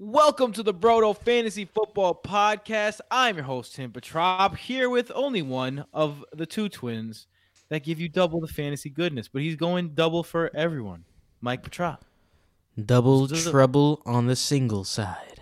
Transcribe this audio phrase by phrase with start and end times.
[0.00, 3.00] Welcome to the Brodo Fantasy Football Podcast.
[3.10, 7.26] I'm your host, Tim Petrop, here with only one of the two twins
[7.68, 11.02] that give you double the fantasy goodness, but he's going double for everyone.
[11.40, 12.04] Mike Petrop.
[12.86, 15.40] Double trouble on the single side.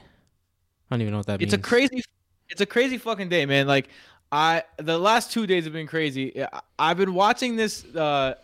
[0.90, 1.52] I don't even know what that means.
[1.52, 2.02] It's a crazy
[2.48, 3.66] it's a crazy fucking day, man.
[3.66, 3.90] Like
[4.32, 6.46] I the last two days have been crazy.
[6.78, 8.36] I've been watching this uh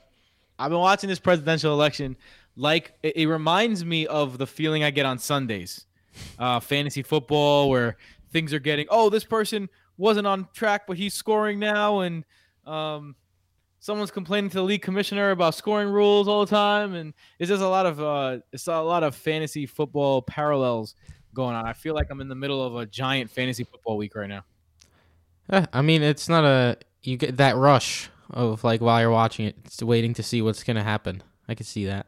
[0.58, 2.18] I've been watching this presidential election
[2.54, 5.86] like it, it reminds me of the feeling I get on Sundays.
[6.38, 7.96] Uh fantasy football where
[8.30, 12.24] things are getting oh this person wasn't on track but he's scoring now and
[12.66, 13.14] um
[13.78, 17.62] someone's complaining to the league commissioner about scoring rules all the time and it's just
[17.62, 20.94] a lot of uh it's a lot of fantasy football parallels
[21.34, 21.66] going on.
[21.66, 24.44] I feel like I'm in the middle of a giant fantasy football week right now.
[25.50, 29.46] Eh, I mean, it's not a you get that rush of like while you're watching
[29.46, 31.22] it, it's waiting to see what's gonna happen.
[31.48, 32.06] I can see that.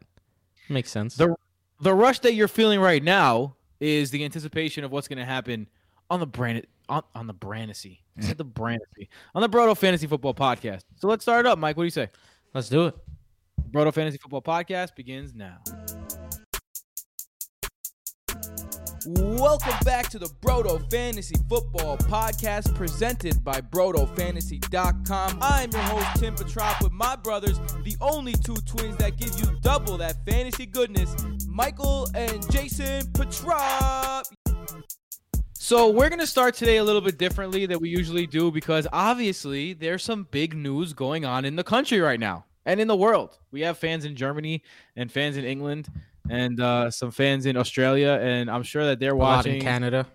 [0.68, 1.16] Makes sense.
[1.16, 1.34] The
[1.80, 5.68] the rush that you're feeling right now is the anticipation of what's going to happen
[6.10, 7.98] on the brand on, on the Brandisy.
[8.18, 10.82] I said the Brandisy on the Broto Fantasy Football Podcast.
[10.96, 11.76] So let's start it up, Mike.
[11.76, 12.08] What do you say?
[12.52, 12.94] Let's do it.
[13.70, 15.58] Broto Fantasy Football Podcast begins now.
[19.06, 25.38] Welcome back to the Broto Fantasy Football Podcast presented by BrotoFantasy.com.
[25.42, 29.58] I'm your host, Tim Petrop, with my brothers, the only two twins that give you
[29.60, 31.14] double that fantasy goodness,
[31.54, 34.26] Michael and Jason Petrop.
[35.52, 39.72] So we're gonna start today a little bit differently than we usually do because obviously
[39.72, 43.38] there's some big news going on in the country right now and in the world.
[43.52, 44.64] We have fans in Germany
[44.96, 45.86] and fans in England
[46.28, 49.54] and uh, some fans in Australia, and I'm sure that they're watching.
[49.54, 50.08] in Canada.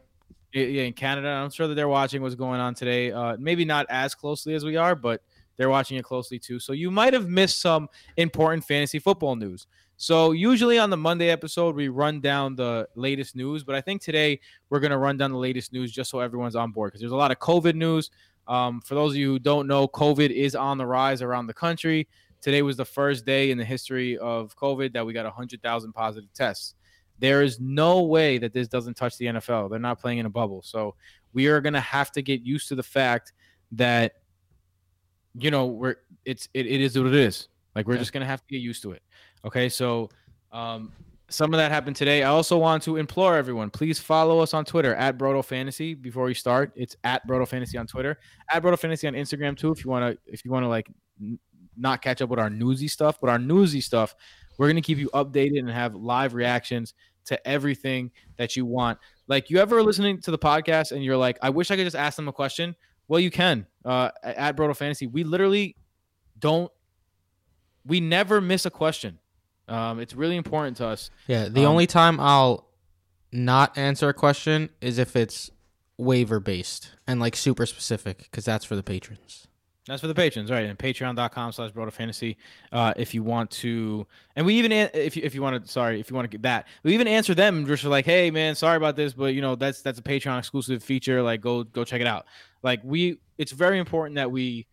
[0.52, 1.30] Yeah, yeah, in Canada.
[1.30, 3.14] I'm sure that they're watching what's going on today.
[3.14, 5.22] Uh, maybe not as closely as we are, but
[5.56, 6.60] they're watching it closely too.
[6.60, 9.68] So you might have missed some important fantasy football news.
[10.02, 14.02] So usually on the Monday episode, we run down the latest news, but I think
[14.02, 17.02] today we're going to run down the latest news just so everyone's on board because
[17.02, 18.10] there's a lot of COVID news.
[18.48, 21.54] Um, for those of you who don't know, COVID is on the rise around the
[21.54, 22.08] country.
[22.40, 26.32] Today was the first day in the history of COVID that we got 100,000 positive
[26.34, 26.76] tests.
[27.20, 29.70] There is no way that this doesn't touch the NFL.
[29.70, 30.62] They're not playing in a bubble.
[30.62, 30.96] So
[31.34, 33.34] we are going to have to get used to the fact
[33.74, 34.14] that
[35.38, 37.50] you know, we're it's it, it is what it is.
[37.76, 39.02] Like we're just going to have to get used to it.
[39.46, 39.70] Okay?
[39.70, 40.10] So
[40.52, 40.92] um
[41.30, 42.24] some of that happened today.
[42.24, 46.26] I also want to implore everyone, please follow us on Twitter at Broto Fantasy before
[46.26, 46.72] we start.
[46.76, 48.20] It's at Broto Fantasy on Twitter,
[48.52, 49.72] at Broto Fantasy on Instagram too.
[49.72, 50.90] If you want to, if you want to like
[51.22, 51.40] n-
[51.78, 54.16] not catch up with our newsy stuff, but our newsy stuff,
[54.58, 56.94] we're gonna keep you updated and have live reactions
[57.26, 58.98] to everything that you want.
[59.28, 61.96] Like you ever listening to the podcast and you're like, I wish I could just
[61.96, 62.76] ask them a question.
[63.08, 63.68] Well, you can.
[63.86, 65.76] Uh, at Broto Fantasy, we literally
[66.40, 66.72] don't.
[67.86, 69.19] We never miss a question.
[69.70, 71.10] Um, it's really important to us.
[71.28, 71.48] Yeah.
[71.48, 72.68] The Um, only time I'll
[73.32, 75.52] not answer a question is if it's
[75.98, 79.46] waiver based and like super specific because that's for the patrons.
[79.86, 80.66] That's for the patrons, right?
[80.66, 82.38] And patreon.com slash broto fantasy.
[82.72, 86.00] Uh, if you want to, and we even, if you, if you want to, sorry,
[86.00, 88.78] if you want to get that, we even answer them just like, hey man, sorry
[88.78, 91.24] about this, but you know, that's, that's a Patreon exclusive feature.
[91.24, 92.26] Like go, go check it out.
[92.62, 94.68] Like we, it's very important that we,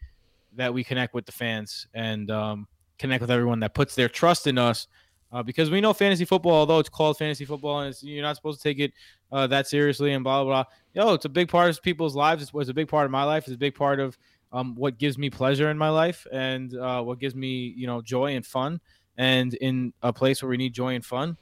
[0.57, 2.69] that we connect with the fans and, um,
[2.99, 4.87] connect with everyone that puts their trust in us.
[5.33, 8.61] Uh, because we know fantasy football, although it's called fantasy football and you're not supposed
[8.61, 8.93] to take it
[9.33, 10.65] uh, that seriously and blah, blah, blah.
[10.95, 12.43] Yo, it's a big part of people's lives.
[12.43, 13.45] It's, it's a big part of my life.
[13.45, 14.17] It's a big part of,
[14.53, 18.01] um, what gives me pleasure in my life and uh, what gives me you know
[18.01, 18.81] joy and fun
[19.19, 21.37] and in a place where we need joy and fun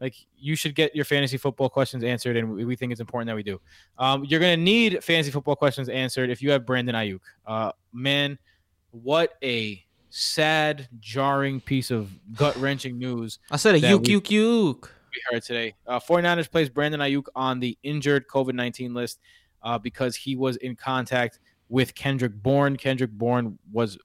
[0.00, 3.36] like you should get your fantasy football questions answered and we, think it's important that
[3.36, 3.60] we do
[3.98, 7.72] um, you're going to need fantasy football questions answered if you have brandon Aiyuk uh,
[7.92, 8.38] man
[8.90, 9.82] what a
[10.18, 14.92] sad jarring piece of gut-wrenching news I said a yuk we- yuk yuk.
[15.12, 15.74] we heard today.
[15.86, 19.20] Uh, 49ers placed Brandon Aiyuk on the injured COVID 19 list
[19.62, 22.76] uh, because he was in contact with Kendrick Bourne.
[22.76, 23.98] Kendrick Bourne was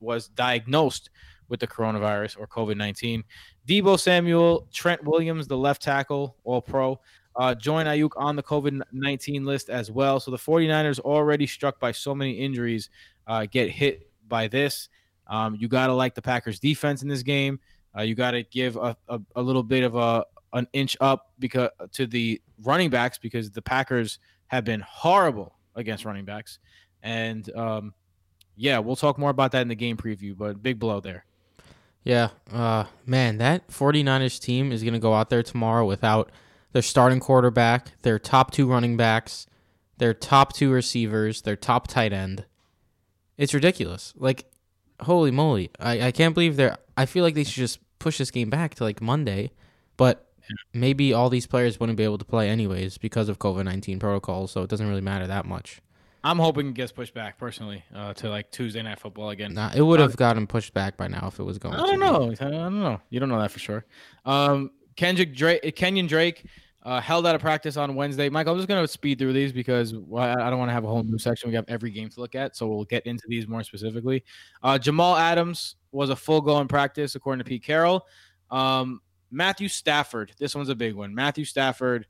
[0.00, 1.10] was diagnosed
[1.48, 3.22] with the coronavirus or COVID 19.
[3.66, 6.98] Deebo Samuel, Trent Williams, the left tackle, all pro,
[7.36, 10.18] uh, join Aiyuk on the COVID 19 list as well.
[10.18, 12.88] So the 49ers, already struck by so many injuries,
[13.26, 14.88] uh, get hit by this.
[15.28, 17.60] Um, you got to like the Packers defense in this game.
[17.96, 21.32] Uh, you got to give a, a, a little bit of a an inch up
[21.38, 26.58] because to the running backs because the Packers have been horrible against running backs,
[27.02, 27.92] and um,
[28.56, 30.36] yeah, we'll talk more about that in the game preview.
[30.36, 31.24] But big blow there.
[32.08, 32.30] Yeah.
[32.50, 36.30] Uh, man, that 49ers team is going to go out there tomorrow without
[36.72, 39.46] their starting quarterback, their top two running backs,
[39.98, 42.46] their top two receivers, their top tight end.
[43.36, 44.14] It's ridiculous.
[44.16, 44.46] Like,
[45.00, 45.70] holy moly.
[45.78, 46.76] I, I can't believe they're.
[46.96, 49.52] I feel like they should just push this game back to like Monday.
[49.96, 50.26] But
[50.72, 54.52] maybe all these players wouldn't be able to play anyways because of COVID nineteen protocols.
[54.52, 55.80] So it doesn't really matter that much.
[56.24, 59.54] I'm hoping it gets pushed back personally uh, to like Tuesday night football again.
[59.54, 61.76] Nah, it would have gotten pushed back by now if it was going.
[61.76, 62.34] I don't know.
[62.40, 63.00] I don't know.
[63.08, 63.84] You don't know that for sure.
[64.24, 66.44] Um, Kendrick Drake, Kenyon Drake
[66.84, 68.28] uh, held out of practice on Wednesday.
[68.28, 70.88] Michael, I'm just going to speed through these because I don't want to have a
[70.88, 71.50] whole new section.
[71.50, 74.24] We have every game to look at, so we'll get into these more specifically.
[74.62, 78.06] Uh, Jamal Adams was a full go in practice, according to Pete Carroll.
[78.50, 81.14] Um, Matthew Stafford, this one's a big one.
[81.14, 82.06] Matthew Stafford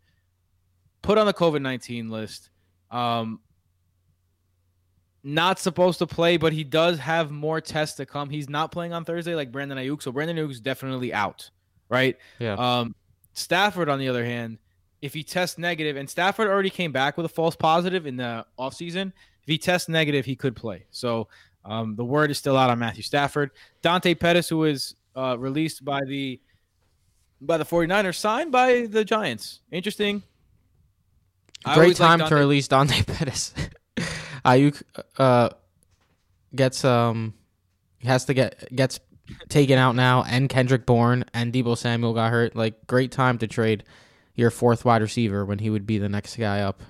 [1.03, 2.51] put on the COVID 19 list.
[2.91, 3.41] Um,
[5.25, 8.31] not supposed to play, but he does have more tests to come.
[8.31, 11.51] He's not playing on Thursday like Brandon Aiyuk, so Brandon Aiyuk's definitely out,
[11.89, 12.17] right?
[12.39, 12.53] Yeah.
[12.55, 12.95] Um,
[13.33, 14.59] Stafford, on the other hand,
[15.01, 18.45] if he tests negative, and Stafford already came back with a false positive in the
[18.59, 20.87] offseason, if he tests negative, he could play.
[20.91, 21.29] So
[21.65, 23.51] um, the word is still out on Matthew Stafford.
[23.83, 26.41] Dante Pettis, who was uh, released by the
[27.41, 29.61] by the 49ers, signed by the Giants.
[29.71, 30.25] Interesting.
[31.75, 33.55] Great time to release Dante Pettis.
[34.45, 34.83] Aiyuk
[35.19, 35.51] uh,
[36.55, 37.35] gets um
[38.03, 39.01] has to get gets
[39.49, 42.57] taken out now, and Kendrick Bourne and Deebo Samuel got hurt.
[42.57, 43.85] Like great time to trade
[44.35, 46.83] your fourth wide receiver when he would be the next guy up.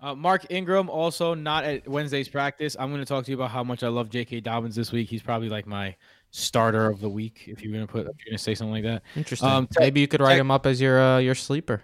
[0.00, 2.76] Uh, Mark Ingram also not at Wednesday's practice.
[2.76, 4.40] I'm going to talk to you about how much I love J.K.
[4.40, 5.08] Dobbins this week.
[5.08, 5.94] He's probably like my
[6.32, 7.44] starter of the week.
[7.46, 9.02] If you're going to put, if you're going to say something like that.
[9.14, 9.48] Interesting.
[9.48, 11.82] Um, te- Maybe you could write te- him up as your uh, your sleeper.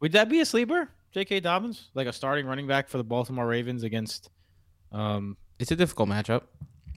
[0.00, 1.40] Would that be a sleeper, J.K.
[1.40, 4.28] Dobbins, like a starting running back for the Baltimore Ravens against?
[4.92, 6.42] Um, it's a difficult matchup.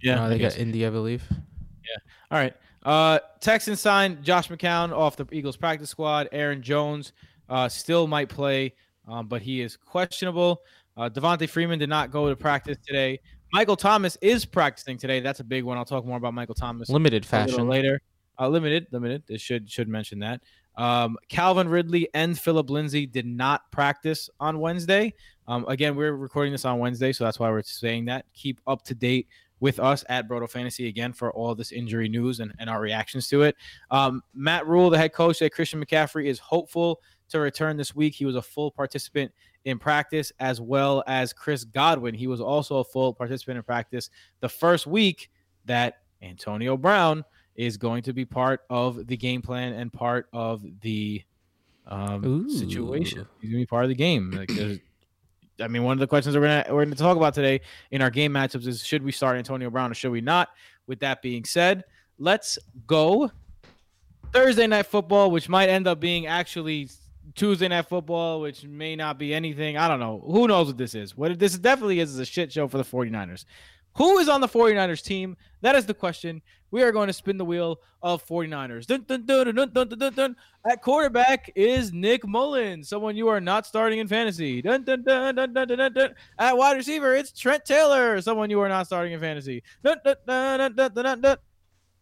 [0.02, 1.24] Yeah, uh, they got Indy, I believe.
[1.90, 1.98] Yeah.
[2.32, 2.54] All right.
[2.84, 6.30] Uh, Texans signed Josh McCown off the Eagles practice squad.
[6.32, 7.14] Aaron Jones
[7.50, 8.74] uh, still might play
[9.10, 10.62] um, but he is questionable.
[10.96, 13.20] Uh, Devonta Freeman did not go to practice today.
[13.52, 15.20] Michael Thomas is practicing today.
[15.20, 15.78] That's a big one.
[15.78, 18.02] I'll talk more about Michael Thomas limited fashion later.
[18.40, 19.24] Uh, limited, limited.
[19.28, 20.42] It should should mention that.
[20.78, 25.14] Um, Calvin Ridley and Philip Lindsay did not practice on Wednesday.
[25.48, 28.26] Um, again, we're recording this on Wednesday, so that's why we're saying that.
[28.34, 29.28] Keep up to date
[29.60, 33.28] with us at Broto Fantasy again for all this injury news and, and our reactions
[33.30, 33.56] to it.
[33.92, 38.16] Um, Matt Rhule, the head coach, said Christian McCaffrey is hopeful to return this week.
[38.16, 39.32] He was a full participant
[39.66, 42.16] in practice, as well as Chris Godwin.
[42.16, 44.10] He was also a full participant in practice
[44.40, 45.30] the first week
[45.66, 47.24] that Antonio Brown
[47.56, 51.22] is going to be part of the game plan and part of the
[51.88, 53.28] um, situation.
[53.42, 54.32] He's going to be part of the game.
[54.32, 54.50] Like,
[55.62, 57.62] I mean, one of the questions we're gonna we're gonna talk about today
[57.92, 60.50] in our game matchups is should we start Antonio Brown or should we not?
[60.88, 61.84] With that being said,
[62.18, 62.58] let's
[62.88, 63.32] go
[64.34, 66.90] Thursday night football, which might end up being actually
[67.36, 69.78] Tuesday night football, which may not be anything.
[69.78, 70.24] I don't know.
[70.26, 71.16] Who knows what this is?
[71.16, 73.46] What this definitely is is a shit show for the 49ers.
[73.96, 75.36] Who is on the 49ers team?
[75.62, 76.42] That is the question.
[76.72, 78.86] We are going to spin the wheel of 49ers.
[78.86, 80.36] Dun, dun, dun,
[80.70, 84.60] At quarterback is Nick Mullens, someone you are not starting in fantasy.
[84.66, 89.64] At wide receiver, it's Trent Taylor, someone you are not starting in fantasy.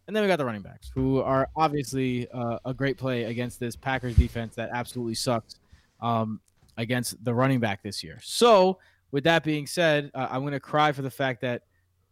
[0.08, 3.60] And then we got the running backs, who are obviously uh, a great play against
[3.60, 5.56] this Packers defense that absolutely sucks
[6.00, 6.40] um,
[6.78, 8.18] against the running back this year.
[8.22, 8.78] So,
[9.10, 11.62] with that being said, uh, I'm going to cry for the fact that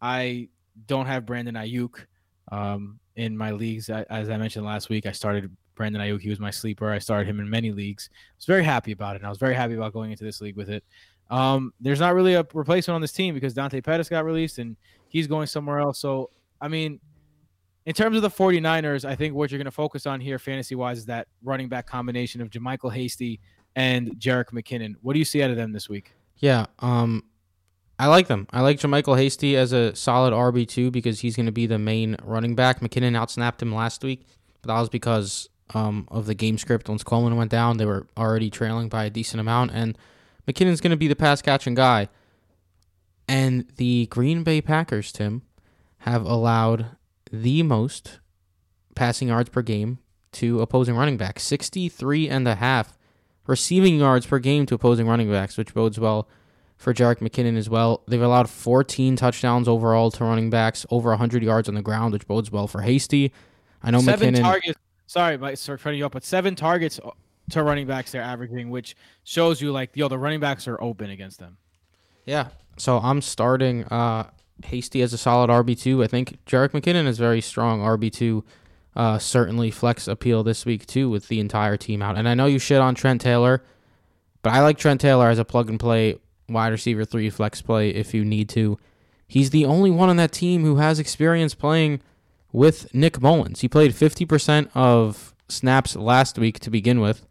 [0.01, 0.49] I
[0.87, 2.05] don't have Brandon Aiyuk
[2.53, 3.89] um, in my leagues.
[3.89, 6.21] As I mentioned last week, I started Brandon Aiyuk.
[6.21, 6.91] He was my sleeper.
[6.91, 8.11] I started him in many leagues.
[8.13, 9.21] I was very happy about it.
[9.21, 10.85] And I was very happy about going into this league with it.
[11.31, 14.77] Um, there's not really a replacement on this team because Dante Pettis got released and
[15.09, 15.99] he's going somewhere else.
[15.99, 16.31] So,
[16.61, 17.01] I mean,
[17.85, 20.75] in terms of the 49ers, I think what you're going to focus on here, fantasy
[20.75, 23.41] wise, is that running back combination of JaMycal Hasty
[23.77, 24.95] and Jerick McKinnon.
[25.03, 26.13] What do you see out of them this week?
[26.39, 27.25] Yeah, um,
[27.99, 28.47] I like them.
[28.53, 32.17] I like JaMycal Hasty as a solid RB2 because he's going to be the main
[32.23, 32.81] running back.
[32.81, 34.27] McKinnon outsnapped him last week,
[34.61, 36.89] but that was because um, of the game script.
[36.89, 39.97] Once Coleman went down, they were already trailing by a decent amount, and
[40.47, 42.09] McKinnon's going to be the pass catching guy.
[43.29, 45.43] And the Green Bay Packers, Tim,
[46.01, 46.97] have allowed
[47.33, 48.21] the most
[48.95, 49.99] passing yards per game
[50.33, 52.97] to opposing running backs 63 and a half
[53.47, 56.29] receiving yards per game to opposing running backs, which bodes well
[56.77, 58.03] for Jerick McKinnon as well.
[58.07, 62.27] They've allowed 14 touchdowns overall to running backs, over 100 yards on the ground, which
[62.27, 63.33] bodes well for Hasty.
[63.83, 64.43] I know seven McKinnon.
[64.43, 67.01] Targets, sorry, Mike, sorry for you up, but seven targets
[67.51, 71.11] to running backs they're averaging, which shows you like yo the running backs are open
[71.11, 71.57] against them.
[72.25, 74.31] Yeah, so I'm starting uh,
[74.65, 76.03] Hasty as a solid RB2.
[76.03, 78.43] I think Jerick McKinnon is very strong RB2.
[78.95, 82.17] Uh, certainly flex appeal this week too with the entire team out.
[82.17, 83.63] And I know you shit on Trent Taylor,
[84.43, 87.91] but I like Trent Taylor as a plug and play wide receiver three flex play
[87.91, 88.79] if you need to.
[89.29, 92.01] He's the only one on that team who has experience playing
[92.53, 93.61] with Nick Mullens.
[93.61, 97.27] He played 50% of snaps last week to begin with,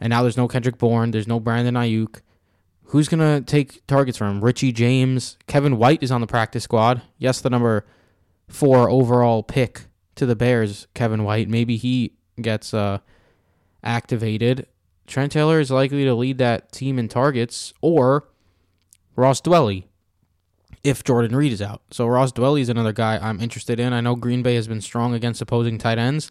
[0.00, 2.20] and now there's no Kendrick Bourne, there's no Brandon Aiyuk.
[2.86, 4.44] Who's gonna take targets from him?
[4.44, 7.02] Richie James, Kevin White is on the practice squad.
[7.18, 7.86] Yes, the number
[8.48, 11.48] four overall pick to the Bears, Kevin White.
[11.48, 12.98] Maybe he gets uh,
[13.82, 14.66] activated.
[15.06, 18.28] Trent Taylor is likely to lead that team in targets, or
[19.16, 19.84] Ross Dwelley
[20.82, 21.82] if Jordan Reed is out.
[21.90, 23.92] So Ross Dwelley is another guy I'm interested in.
[23.92, 26.30] I know Green Bay has been strong against opposing tight ends,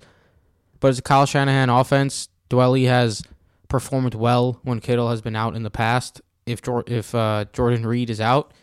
[0.80, 3.24] but as a Kyle Shanahan offense, Dwelley has
[3.70, 6.22] performed well when Kittle has been out in the past.
[6.46, 8.54] If if uh, Jordan Reed is out,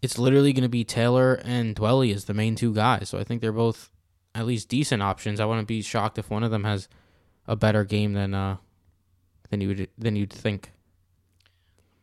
[0.00, 3.08] it's literally going to be Taylor and Dwelley as the main two guys.
[3.08, 3.90] So I think they're both
[4.34, 5.38] at least decent options.
[5.38, 6.88] I wouldn't be shocked if one of them has
[7.46, 8.56] a better game than uh
[9.50, 10.72] than you than you'd think.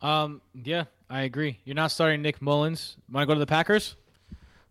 [0.02, 0.42] Um.
[0.54, 1.60] Yeah, I agree.
[1.66, 2.98] You're not starting Nick Mullens.
[3.12, 3.96] Want to go to the Packers?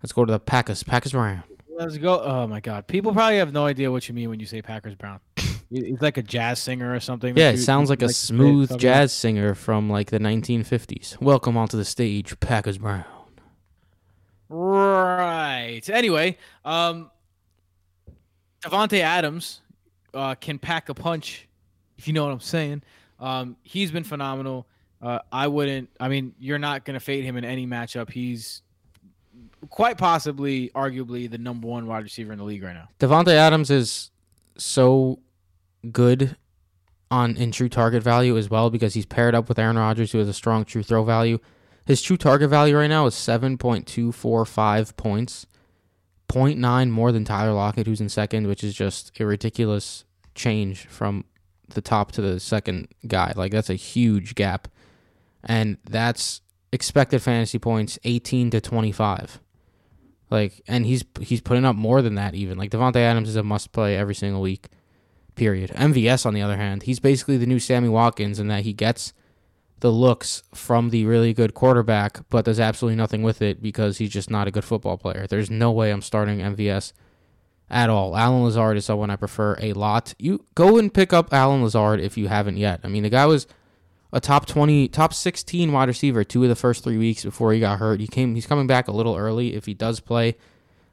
[0.03, 0.83] Let's go to the Packers.
[0.83, 1.43] Packers Brown.
[1.71, 2.21] Let's go.
[2.21, 4.95] Oh my God, people probably have no idea what you mean when you say Packers
[4.95, 5.21] Brown.
[5.71, 7.37] He's like a jazz singer or something.
[7.37, 11.21] Yeah, it sounds like, like a smooth jazz singer from like the 1950s.
[11.21, 13.05] Welcome onto the stage, Packers Brown.
[14.49, 15.83] Right.
[15.91, 17.11] Anyway, um,
[18.63, 19.61] Davante Adams
[20.15, 21.47] uh, can pack a punch,
[21.99, 22.83] if you know what I'm saying.
[23.21, 24.67] Um, he's been phenomenal.
[25.01, 25.91] Uh, I wouldn't.
[26.01, 28.11] I mean, you're not going to fade him in any matchup.
[28.11, 28.63] He's
[29.71, 32.89] quite possibly, arguably, the number one wide receiver in the league right now.
[32.99, 34.11] Davante Adams is
[34.57, 35.21] so
[35.93, 36.37] good
[37.11, 40.19] on in true target value as well because he's paired up with Aaron Rodgers, who
[40.19, 41.39] has a strong true throw value.
[41.87, 45.47] His true target value right now is seven point two four five points,
[46.29, 51.25] 0.9 more than Tyler Lockett, who's in second, which is just a ridiculous change from
[51.69, 53.33] the top to the second guy.
[53.37, 54.69] Like that's a huge gap
[55.45, 56.41] and that's
[56.73, 59.41] expected fantasy points 18 to 25.
[60.31, 62.59] Like, and he's he's putting up more than that even.
[62.59, 64.69] Like Davante Adams is a must play every single week.
[65.35, 65.71] Period.
[65.71, 69.13] MVS on the other hand, he's basically the new Sammy Watkins in that he gets
[69.81, 74.11] the looks from the really good quarterback, but does absolutely nothing with it because he's
[74.11, 75.27] just not a good football player.
[75.29, 76.93] There's no way I'm starting MVS
[77.71, 78.17] at all.
[78.17, 80.15] Allen Lazard is someone I prefer a lot.
[80.19, 82.81] You go and pick up Allen Lazard if you haven't yet.
[82.83, 83.47] I mean, the guy was
[84.13, 87.61] a top 20 top 16 wide receiver two of the first three weeks before he
[87.61, 88.01] got hurt.
[88.01, 90.37] He came he's coming back a little early if he does play.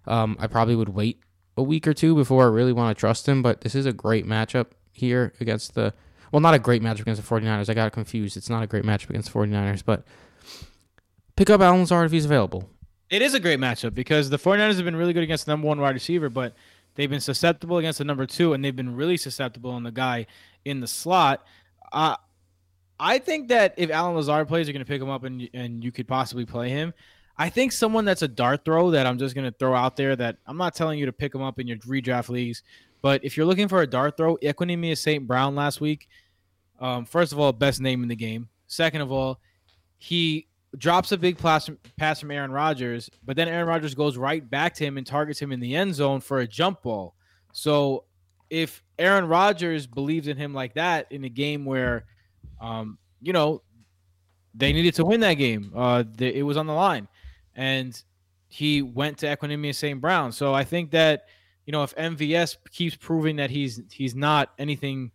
[0.07, 1.19] Um, i probably would wait
[1.57, 3.93] a week or two before i really want to trust him but this is a
[3.93, 5.95] great matchup here against the
[6.31, 8.37] well not a great matchup against the 49ers i got confused.
[8.37, 10.05] It's not a great matchup against the 49ers but
[11.35, 12.69] pick up Allen Lazard if he's available.
[13.09, 15.67] It is a great matchup because the 49ers have been really good against the number
[15.67, 16.53] one wide receiver but
[16.95, 20.27] they've been susceptible against the number two and they've been really susceptible on the guy
[20.65, 21.43] in the slot.
[21.91, 22.15] Uh,
[22.99, 25.83] I think that if Allen Lazard plays, you're going to pick him up and and
[25.83, 26.93] you could possibly play him.
[27.37, 30.15] I think someone that's a dart throw that I'm just going to throw out there
[30.15, 32.63] that I'm not telling you to pick him up in your redraft leagues,
[33.01, 35.27] but if you're looking for a dart throw, Equanimeous St.
[35.27, 36.07] Brown last week,
[36.79, 38.47] um, first of all, best name in the game.
[38.67, 39.39] Second of all,
[39.97, 40.47] he
[40.77, 44.73] drops a big pass, pass from Aaron Rodgers, but then Aaron Rodgers goes right back
[44.75, 47.15] to him and targets him in the end zone for a jump ball.
[47.53, 48.05] So
[48.49, 52.05] if Aaron Rodgers believes in him like that in a game where
[52.65, 53.61] um, you know,
[54.53, 55.71] they needed to win that game.
[55.75, 57.07] Uh, the, it was on the line,
[57.55, 58.01] and
[58.47, 60.01] he went to Equanimeous St.
[60.01, 60.31] Brown.
[60.31, 61.25] So I think that
[61.65, 65.11] you know if MVS keeps proving that he's he's not anything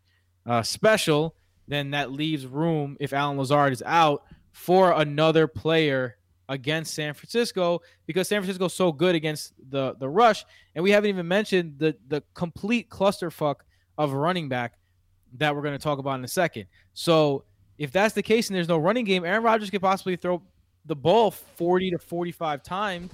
[0.46, 1.34] uh, special,
[1.66, 6.16] then that leaves room if Allen Lazard is out for another player
[6.48, 10.90] against San Francisco because San Francisco is so good against the the rush, and we
[10.92, 13.56] haven't even mentioned the the complete clusterfuck
[13.98, 14.74] of running back
[15.38, 16.66] that we're going to talk about in a second.
[16.94, 17.44] So
[17.78, 20.42] if that's the case and there's no running game, Aaron Rodgers could possibly throw
[20.86, 23.10] the ball 40 to 45 times.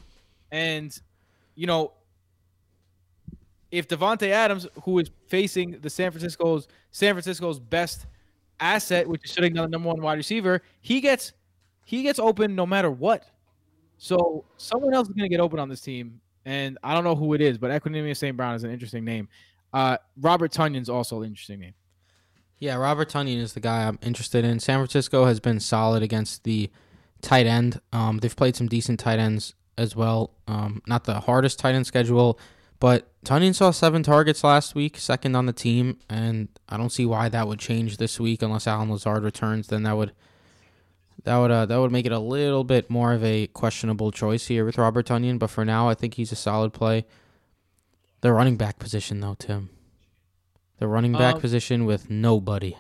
[0.51, 0.99] And,
[1.55, 1.93] you know,
[3.71, 8.07] if Davante Adams, who is facing the San Francisco's San Francisco's best
[8.61, 11.33] asset, which is sitting on the number one wide receiver, he gets
[11.85, 13.25] he gets open no matter what.
[13.99, 17.15] So someone else is going to get open on this team, and I don't know
[17.15, 18.37] who it is, but Equanimeous St.
[18.37, 19.29] Brown is an interesting name.
[19.73, 21.75] Uh, Robert Tonyan's also an interesting name.
[22.59, 24.61] Yeah, Robert Tonyan is the guy I'm interested in.
[24.61, 26.71] San Francisco has been solid against the
[27.21, 27.81] tight end.
[27.93, 30.31] Um, they've played some decent tight ends as well.
[30.49, 32.39] Um, not the hardest tight end schedule,
[32.81, 37.05] but Tonyan saw seven targets last week, second on the team, and I don't see
[37.05, 39.69] why that would change this week unless Allen Lazard returns.
[39.69, 40.13] Then that would
[41.25, 44.47] that would uh, that would make it a little bit more of a questionable choice
[44.47, 45.39] here with Robert Tonyan.
[45.39, 47.05] But for now, I think he's a solid play.
[48.23, 49.71] The running back position, though, Tim.
[50.79, 52.77] The running back um, position with nobody.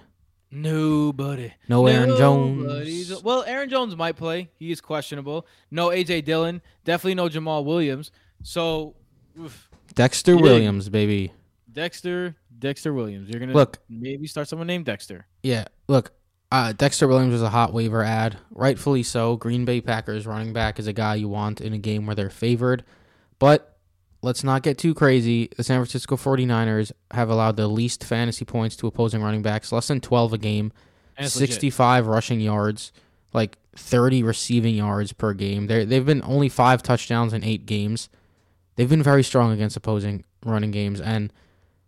[0.50, 1.52] Nobody.
[1.68, 3.22] No Aaron Jones.
[3.22, 4.50] Well, Aaron Jones might play.
[4.58, 5.46] He is questionable.
[5.70, 6.62] No AJ Dillon.
[6.84, 8.10] Definitely no Jamaal Williams.
[8.42, 8.94] So,
[9.40, 9.70] oof.
[9.94, 11.32] Dexter Williams, baby.
[11.72, 13.28] Dexter Dexter Williams.
[13.28, 13.78] You're gonna Look.
[13.88, 15.26] maybe start someone named Dexter.
[15.42, 16.12] Yeah, look,
[16.50, 19.36] uh, Dexter Williams was a hot waiver ad, rightfully so.
[19.36, 22.30] Green Bay Packers running back is a guy you want in a game where they're
[22.30, 22.84] favored,
[23.38, 23.75] but
[24.26, 25.48] let's not get too crazy.
[25.56, 29.88] The San Francisco 49ers have allowed the least fantasy points to opposing running backs, less
[29.88, 30.72] than 12 a game,
[31.16, 31.54] And it's legit.
[31.54, 32.92] 65 rushing yards,
[33.32, 35.66] like 30 receiving yards per game.
[35.68, 38.08] They they've been only 5 touchdowns in 8 games.
[38.74, 41.32] They've been very strong against opposing running games and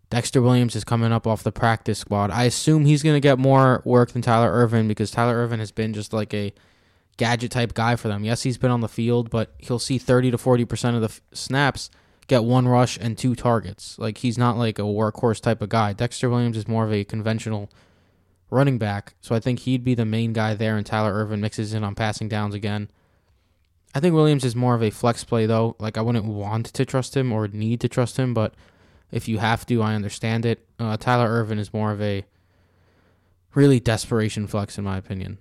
[0.09, 2.31] Dexter Williams is coming up off the practice squad.
[2.31, 5.71] I assume he's going to get more work than Tyler Ervin because Tyler Ervin has
[5.71, 6.51] been just like a
[7.17, 8.23] gadget type guy for them.
[8.23, 11.21] Yes, he's been on the field, but he'll see 30 to 40% of the f-
[11.31, 11.91] snaps
[12.29, 13.99] get one rush and two targets.
[13.99, 15.91] Like he's not like a workhorse type of guy.
[15.91, 17.69] Dexter Williams is more of a conventional
[18.49, 21.73] running back, so I think he'd be the main guy there and Tyler Ervin mixes
[21.73, 22.89] in on passing downs again.
[23.93, 25.75] I think Williams is more of a flex play though.
[25.79, 28.53] Like I wouldn't want to trust him or need to trust him, but
[29.11, 30.65] if you have to, I understand it.
[30.79, 32.25] Uh, Tyler Ervin is more of a
[33.55, 35.39] really desperation flex, in my opinion.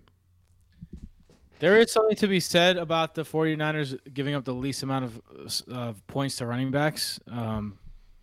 [1.61, 5.63] There is something to be said about the 49ers giving up the least amount of
[5.73, 7.19] uh, points to running backs.
[7.31, 7.79] Um,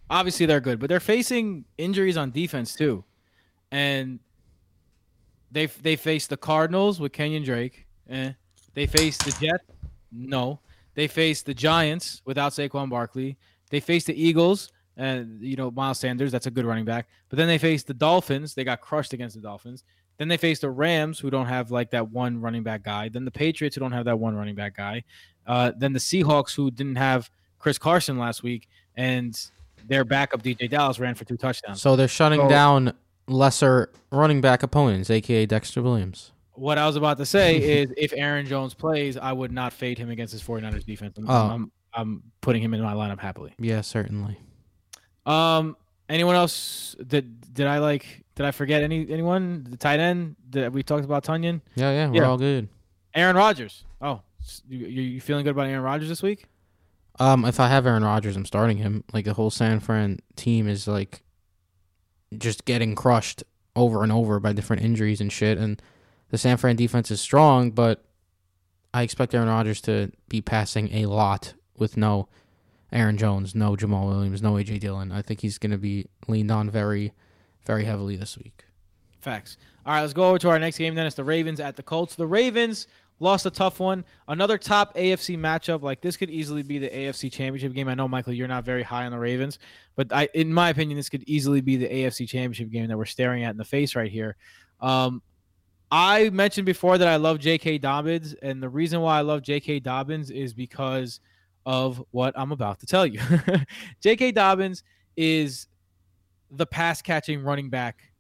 [0.10, 3.04] obviously, they're good, but they're facing injuries on defense too,
[3.72, 4.20] and
[5.51, 7.88] they they face the Cardinals with Kenyon Drake.
[8.10, 8.32] Eh.
[8.74, 9.63] They face the Jets.
[10.12, 10.60] No.
[10.94, 13.38] They face the Giants without Saquon Barkley.
[13.70, 16.32] They face the Eagles and you know Miles Sanders.
[16.32, 17.08] That's a good running back.
[17.30, 18.54] But then they face the Dolphins.
[18.54, 19.84] They got crushed against the Dolphins.
[20.18, 23.10] Then they face the Rams, who don't have like that one running back guy.
[23.10, 25.04] Then the Patriots, who don't have that one running back guy.
[25.46, 27.30] Uh, then the Seahawks, who didn't have
[27.60, 29.40] Chris Carson last week, and
[29.88, 31.82] their backup DeeJay Dallas ran for two touchdowns.
[31.82, 32.94] So they're shutting So- down
[33.28, 36.32] lesser running back opponents, aka Dexter Williams.
[36.54, 39.98] What I was about to say is, if Aaron Jones plays, I would not fade
[39.98, 41.18] him against his 49ers defense.
[41.18, 41.34] I'm, Oh.
[41.50, 43.54] I'm, I'm putting him in my lineup happily.
[43.60, 44.38] Yeah, certainly.
[45.26, 45.76] Um,
[46.10, 46.96] anyone else?
[47.06, 48.25] Did did I like?
[48.36, 49.65] Did I forget any anyone?
[49.70, 52.30] The tight end that we talked about, Tonyan, Yeah, yeah, we're Yeah.
[52.30, 52.68] all good.
[53.13, 53.86] Aaron Rodgers.
[54.01, 54.22] Oh,
[54.68, 56.46] you, you feeling good about Aaron Rodgers this week?
[57.18, 59.05] Um, if I have Aaron Rodgers, I'm starting him.
[59.14, 61.24] Like the whole San Fran team is like
[62.38, 63.44] just getting crushed
[63.75, 65.57] over and over by different injuries and shit.
[65.57, 65.81] And
[66.29, 68.03] the San Fran defense is strong, but
[68.94, 72.27] I expect Aaron Rodgers to be passing a lot with no
[72.92, 75.12] Aaron Jones, no Jamaal Williams, no AJ Dillon.
[75.14, 77.14] I think he's going to be leaned on very,
[77.66, 78.66] very heavily this week.
[79.20, 79.58] Facts.
[79.86, 80.96] All right, let's go over to our next game.
[80.96, 82.16] Then it's the Ravens at the Colts.
[82.16, 82.88] The Ravens
[83.20, 84.04] lost a tough one.
[84.28, 85.82] Another top AFC matchup.
[85.82, 87.88] Like this could easily be the AFC Championship game.
[87.88, 89.60] I know Michael, you're not very high on the Ravens,
[89.96, 93.06] but I, in my opinion, this could easily be the AFC Championship game that we're
[93.06, 94.36] staring at in the face right here.
[94.82, 95.22] Um,
[95.92, 97.78] I mentioned before that I love J.K.
[97.78, 99.80] Dobbins, and the reason why I love J.K.
[99.80, 101.20] Dobbins is because
[101.66, 103.22] of what I'm about to tell you.
[104.01, 104.32] J.K.
[104.32, 104.84] Dobbins
[105.16, 105.68] is
[106.51, 108.12] the pass catching running back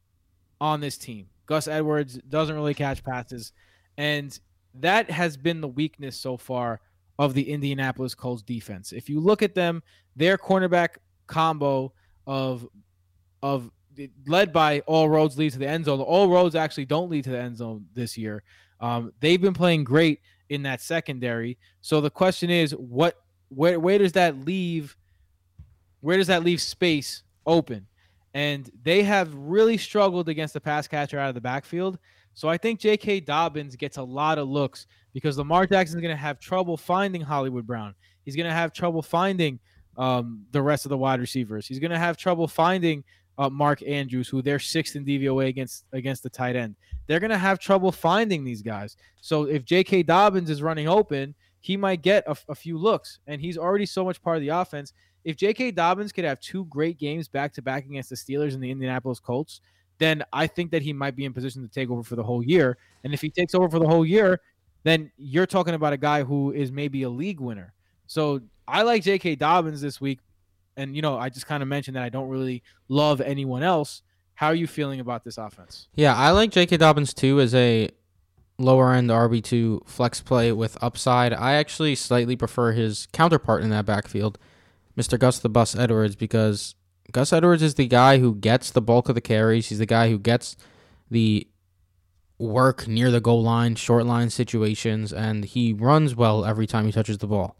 [0.59, 1.27] on this team.
[1.45, 3.53] Gus Edwards doesn't really catch passes,
[3.97, 4.37] and
[4.73, 6.81] that has been the weakness so far
[7.17, 8.91] of the Indianapolis Colts defense.
[8.91, 9.83] If you look at them,
[10.15, 11.93] their cornerback combo
[12.27, 12.67] of
[13.41, 13.71] of
[14.27, 16.01] led by all roads lead to the end zone.
[16.01, 18.43] All roads actually don't lead to the end zone this year.
[18.79, 21.57] Um, they've been playing great in that secondary.
[21.81, 23.17] So the question is, what
[23.49, 24.97] where where does that leave?
[26.01, 27.87] Where does that leave space open?
[28.35, 31.97] And they have really struggled against the pass catcher out of the backfield.
[32.33, 33.21] So I think J.K.
[33.21, 37.21] Dobbins gets a lot of looks because Lamar Jackson is going to have trouble finding
[37.21, 37.95] Hollywood Brown.
[38.25, 39.57] He's going to have trouble finding
[39.97, 41.65] um, the rest of the wide receivers.
[41.65, 43.05] He's going to have trouble finding
[43.37, 46.75] uh, Mark Andrews, who they're sixth in DVOA against against the tight end.
[47.07, 48.97] They're going to have trouble finding these guys.
[49.21, 50.03] So if J.K.
[50.03, 54.03] Dobbins is running open, he might get a, a few looks, and he's already so
[54.03, 54.93] much part of the offense.
[55.25, 55.71] If J.K.
[55.71, 59.19] Dobbins could have two great games back to back against the Steelers and the Indianapolis
[59.19, 59.59] Colts,
[59.97, 62.43] then I think that he might be in position to take over for the whole
[62.43, 62.77] year.
[63.03, 64.39] And if he takes over for the whole year,
[64.83, 67.73] then you're talking about a guy who is maybe a league winner.
[68.07, 69.35] So I like J.K.
[69.35, 70.19] Dobbins this week.
[70.77, 74.03] And, you know, I just kind of mentioned that I don't really love anyone else.
[74.35, 75.87] How are you feeling about this offense?
[75.95, 76.77] Yeah, I like J.K.
[76.77, 77.89] Dobbins too as a
[78.57, 81.33] lower end RB2 flex play with upside.
[81.33, 84.37] I actually slightly prefer his counterpart in that backfield,
[84.97, 85.19] Mr.
[85.19, 86.75] Gus the Bus Edwards, because
[87.11, 89.67] Gus Edwards is the guy who gets the bulk of the carries.
[89.67, 90.55] He's the guy who gets
[91.09, 91.47] the
[92.37, 96.91] work near the goal line, short line situations, and he runs well every time he
[96.91, 97.57] touches the ball.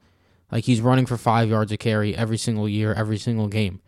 [0.52, 3.82] Like he's running for five yards a carry every single year, every single game.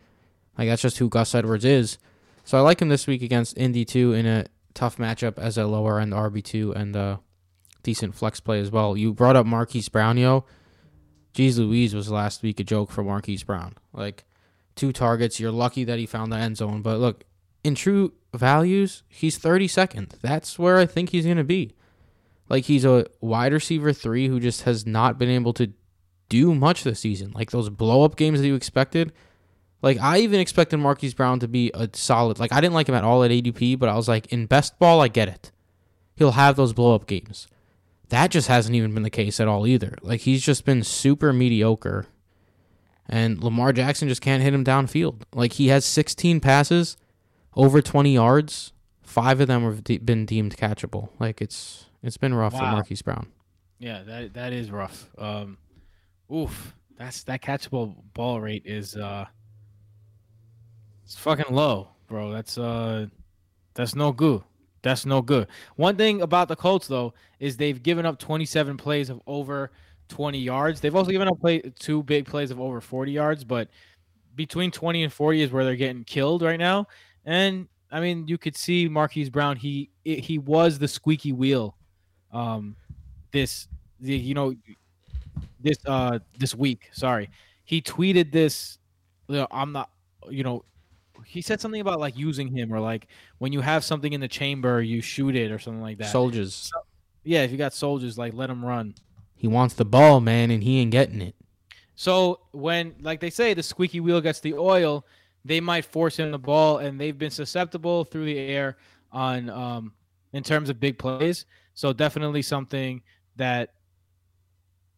[0.56, 1.98] Like that's just who Gus Edwards is.
[2.44, 5.66] So I like him this week against Indy two in a tough matchup as a
[5.66, 7.20] lower end RB two and a
[7.82, 8.96] decent flex play as well.
[8.96, 10.44] You brought up Marquise Brown, yo.
[11.38, 13.76] Jeez Louise was last week a joke for Marquise Brown.
[13.92, 14.24] Like
[14.74, 15.38] two targets.
[15.38, 16.82] You're lucky that he found the end zone.
[16.82, 17.22] But look,
[17.62, 20.18] in true values, he's 32nd.
[20.20, 21.76] That's where I think he's going to be.
[22.48, 25.72] Like he's a wide receiver 3 who just has not been able to
[26.28, 27.30] do much this season.
[27.36, 29.12] Like those blow up games that you expected.
[29.80, 32.40] Like I even expected Marquise Brown to be a solid.
[32.40, 34.76] Like I didn't like him at all at ADP, but I was like in best
[34.80, 35.52] ball I get it.
[36.16, 37.46] He'll have those blow up games.
[38.08, 39.96] That just hasn't even been the case at all either.
[40.02, 42.06] Like he's just been super mediocre.
[43.06, 45.22] And Lamar Jackson just can't hit him downfield.
[45.32, 46.96] Like he has 16 passes
[47.54, 48.72] over 20 yards.
[49.02, 51.10] 5 of them have de- been deemed catchable.
[51.18, 52.60] Like it's it's been rough wow.
[52.60, 53.26] for Marquise Brown.
[53.78, 55.10] Yeah, that that is rough.
[55.18, 55.58] Um
[56.32, 59.26] oof, that's that catchable ball rate is uh
[61.04, 62.32] it's fucking low, bro.
[62.32, 63.06] That's uh
[63.74, 64.42] that's no good.
[64.82, 65.48] That's no good.
[65.76, 69.72] One thing about the Colts though is they've given up 27 plays of over
[70.08, 70.80] 20 yards.
[70.80, 73.68] They've also given up play two big plays of over 40 yards, but
[74.34, 76.86] between 20 and 40 is where they're getting killed right now.
[77.24, 79.56] And I mean, you could see Marquise Brown.
[79.56, 81.76] He he was the squeaky wheel.
[82.32, 82.76] Um,
[83.32, 83.68] this
[84.00, 84.54] the you know
[85.60, 86.88] this uh this week.
[86.92, 87.30] Sorry,
[87.64, 88.78] he tweeted this.
[89.28, 89.90] You know, I'm not.
[90.30, 90.64] You know,
[91.28, 94.28] he said something about like using him or like when you have something in the
[94.28, 96.10] chamber, you shoot it or something like that.
[96.10, 96.54] Soldiers.
[96.54, 96.80] So,
[97.22, 98.94] yeah, if you got soldiers, like let them run.
[99.34, 101.34] He wants the ball, man, and he ain't getting it.
[101.96, 105.04] So when, like they say, the squeaky wheel gets the oil,
[105.44, 108.78] they might force him the ball, and they've been susceptible through the air
[109.12, 109.92] on um,
[110.32, 111.44] in terms of big plays.
[111.74, 113.02] So definitely something
[113.36, 113.74] that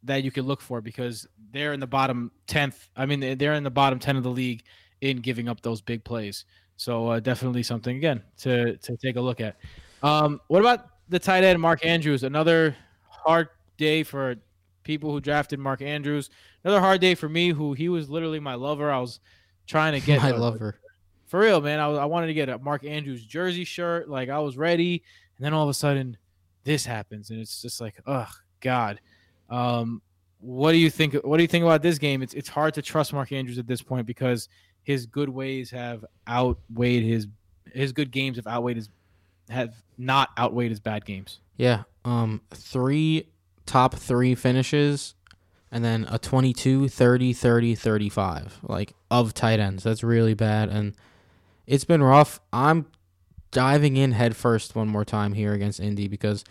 [0.05, 2.89] that you could look for because they're in the bottom tenth.
[2.97, 4.63] I mean, they're in the bottom ten of the league
[5.01, 6.45] in giving up those big plays.
[6.77, 9.57] So uh, definitely something again to to take a look at.
[10.03, 12.23] Um, what about the tight end Mark Andrews?
[12.23, 12.75] Another
[13.09, 14.37] hard day for
[14.83, 16.31] people who drafted Mark Andrews.
[16.65, 18.91] Another hard day for me, who he was literally my lover.
[18.91, 19.21] I was
[19.67, 20.81] trying to get my a, lover
[21.27, 21.79] for real, man.
[21.81, 24.09] I, was, I wanted to get a Mark Andrews jersey shirt.
[24.09, 25.03] Like I was ready,
[25.37, 26.17] and then all of a sudden,
[26.65, 28.29] this happens, and it's just like, oh
[28.61, 29.01] God.
[29.49, 30.03] Um,
[30.41, 31.15] what do you think?
[31.15, 32.23] What do you think about this game?
[32.23, 34.49] It's it's hard to trust Mark Andrews at this point because
[34.91, 37.29] his good ways have outweighed his
[37.73, 38.89] his good games have outweighed his
[39.49, 41.39] have not outweighed his bad games.
[41.57, 41.85] Yeah.
[42.05, 43.29] Um three
[43.67, 45.15] top 3 finishes
[45.71, 49.85] and then a 22 30 30 35 like of tight ends.
[49.85, 50.95] That's really bad and
[51.69, 52.41] it's been rough.
[52.53, 52.87] I'm
[53.53, 56.45] diving in headfirst one more time here against Indy because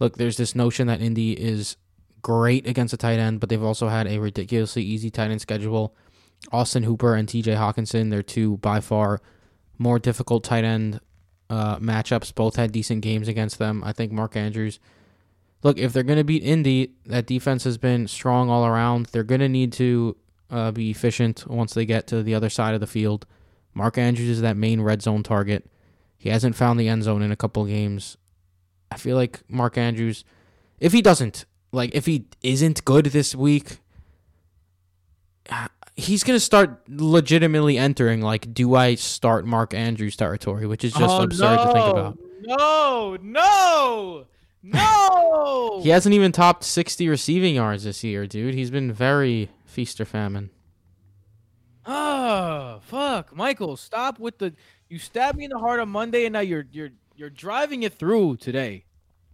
[0.00, 1.76] look, there's this notion that Indy is
[2.20, 5.94] great against a tight end, but they've also had a ridiculously easy tight end schedule
[6.52, 8.10] Austin Hooper and TJ Hockenson.
[8.10, 9.20] They're two by far
[9.78, 11.00] more difficult tight end
[11.50, 12.34] uh, matchups.
[12.34, 13.82] Both had decent games against them.
[13.84, 14.78] I think Mark Andrews.
[15.62, 19.06] Look, if they're going to beat Indy, that defense has been strong all around.
[19.06, 20.16] They're going to need to
[20.50, 23.26] uh, be efficient once they get to the other side of the field.
[23.74, 25.68] Mark Andrews is that main red zone target.
[26.16, 28.16] He hasn't found the end zone in a couple games.
[28.90, 30.24] I feel like Mark Andrews,
[30.78, 33.78] if he doesn't, like if he isn't good this week,
[35.96, 40.92] he's going to start legitimately entering like do I start Mark Andrews territory, which is
[40.92, 42.18] just oh, absurd no, to think about.
[42.42, 44.26] No, no.
[44.62, 45.80] No.
[45.82, 48.54] he hasn't even topped 60 receiving yards this year, dude.
[48.54, 50.50] He's been very feast or famine.
[51.86, 53.34] Oh, fuck.
[53.34, 54.54] Michael, stop with the
[54.88, 57.94] you stabbed me in the heart on Monday and now you're you're you're driving it
[57.94, 58.84] through today.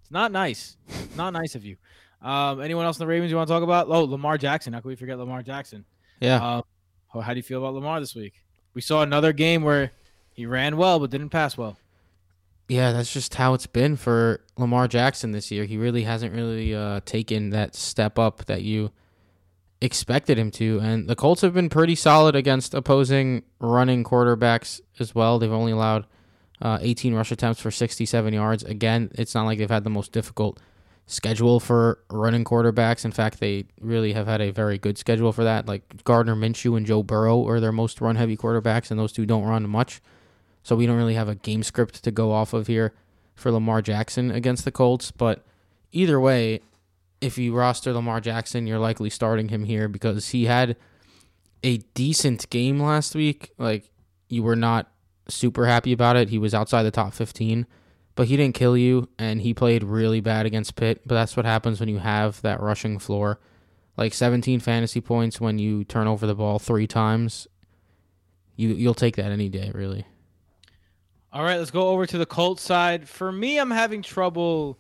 [0.00, 0.76] It's not nice.
[1.16, 1.76] not nice of you.
[2.20, 3.88] Um, anyone else in the Ravens you want to talk about?
[3.88, 4.72] Oh, Lamar Jackson.
[4.72, 5.84] How can we forget Lamar Jackson?
[6.22, 6.36] Yeah.
[6.36, 6.62] Uh,
[7.12, 8.34] how, how do you feel about Lamar this week?
[8.74, 9.90] We saw another game where
[10.32, 11.76] he ran well but didn't pass well.
[12.68, 15.64] Yeah, that's just how it's been for Lamar Jackson this year.
[15.64, 18.92] He really hasn't really uh, taken that step up that you
[19.82, 20.78] expected him to.
[20.80, 25.38] And the Colts have been pretty solid against opposing running quarterbacks as well.
[25.38, 26.06] They've only allowed
[26.62, 28.62] uh, 18 rush attempts for 67 yards.
[28.62, 30.60] Again, it's not like they've had the most difficult
[31.06, 33.04] schedule for running quarterbacks.
[33.04, 35.66] In fact, they really have had a very good schedule for that.
[35.66, 39.26] Like Gardner Minshew and Joe Burrow are their most run heavy quarterbacks, and those two
[39.26, 40.00] don't run much.
[40.62, 42.94] So we don't really have a game script to go off of here
[43.34, 45.10] for Lamar Jackson against the Colts.
[45.10, 45.44] But
[45.90, 46.60] either way,
[47.20, 50.76] if you roster Lamar Jackson, you're likely starting him here because he had
[51.64, 53.52] a decent game last week.
[53.58, 53.90] Like
[54.28, 54.90] you were not
[55.28, 56.28] super happy about it.
[56.28, 57.66] He was outside the top 15
[58.14, 61.02] but he didn't kill you, and he played really bad against Pitt.
[61.06, 63.40] But that's what happens when you have that rushing floor.
[63.96, 67.46] Like 17 fantasy points when you turn over the ball three times.
[68.56, 70.06] You you'll take that any day, really.
[71.32, 73.08] All right, let's go over to the Colts side.
[73.08, 74.78] For me, I'm having trouble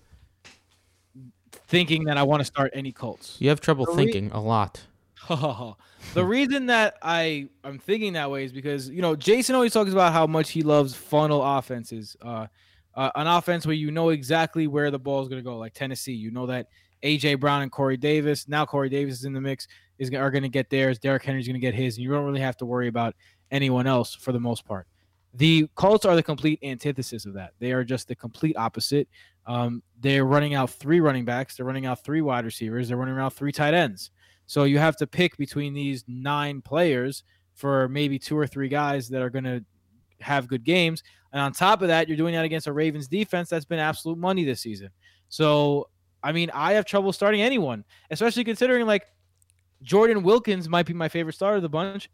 [1.66, 3.36] thinking that I want to start any Colts.
[3.38, 4.82] You have trouble For thinking a lot.
[5.28, 9.92] the reason that I I'm thinking that way is because you know Jason always talks
[9.92, 12.16] about how much he loves funnel offenses.
[12.20, 12.48] Uh,
[12.94, 15.74] uh, an offense where you know exactly where the ball is going to go, like
[15.74, 16.12] Tennessee.
[16.12, 16.68] You know that
[17.02, 18.48] AJ Brown and Corey Davis.
[18.48, 19.66] Now Corey Davis is in the mix.
[19.98, 20.98] Is are going to get theirs.
[20.98, 23.14] Derrick Henry's going to get his, and you don't really have to worry about
[23.50, 24.86] anyone else for the most part.
[25.34, 27.52] The Colts are the complete antithesis of that.
[27.58, 29.08] They are just the complete opposite.
[29.46, 31.56] Um, they're running out three running backs.
[31.56, 32.88] They're running out three wide receivers.
[32.88, 34.10] They're running out three tight ends.
[34.46, 37.24] So you have to pick between these nine players
[37.54, 39.64] for maybe two or three guys that are going to
[40.22, 41.02] have good games.
[41.32, 44.18] And on top of that, you're doing that against a Ravens defense that's been absolute
[44.18, 44.90] money this season.
[45.28, 45.88] So,
[46.22, 49.06] I mean, I have trouble starting anyone, especially considering like
[49.82, 52.10] Jordan Wilkins might be my favorite starter of the bunch,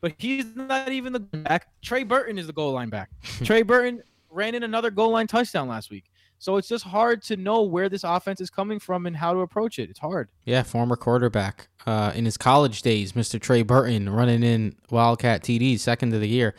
[0.00, 1.68] but he's not even the back.
[1.82, 3.10] Trey Burton is the goal line back.
[3.42, 6.04] Trey Burton ran in another goal line touchdown last week.
[6.38, 9.40] So it's just hard to know where this offense is coming from and how to
[9.40, 9.88] approach it.
[9.88, 10.28] It's hard.
[10.44, 13.40] Yeah, former quarterback uh, in his college days, Mr.
[13.40, 16.54] Trey Burton, running in Wildcat TDs, second of the year.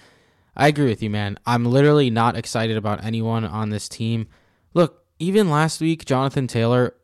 [0.55, 1.37] I agree with you, man.
[1.45, 4.27] I'm literally not excited about anyone on this team.
[4.73, 6.95] Look, even last week, Jonathan Taylor,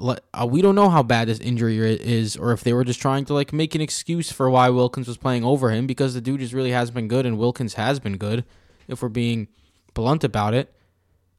[0.00, 3.24] uh, we don't know how bad this injury is, or if they were just trying
[3.26, 6.40] to like make an excuse for why Wilkins was playing over him because the dude
[6.40, 8.44] just really has been good, and Wilkins has been good.
[8.86, 9.48] If we're being
[9.94, 10.74] blunt about it,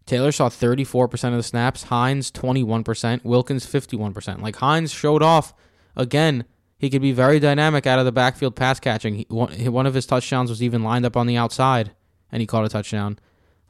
[0.05, 4.41] Taylor saw 34% of the snaps, Hines 21%, Wilkins 51%.
[4.41, 5.53] Like Hines showed off
[5.95, 6.45] again
[6.79, 9.15] he could be very dynamic out of the backfield pass catching.
[9.15, 11.91] He, one of his touchdowns was even lined up on the outside,
[12.31, 13.19] and he caught a touchdown.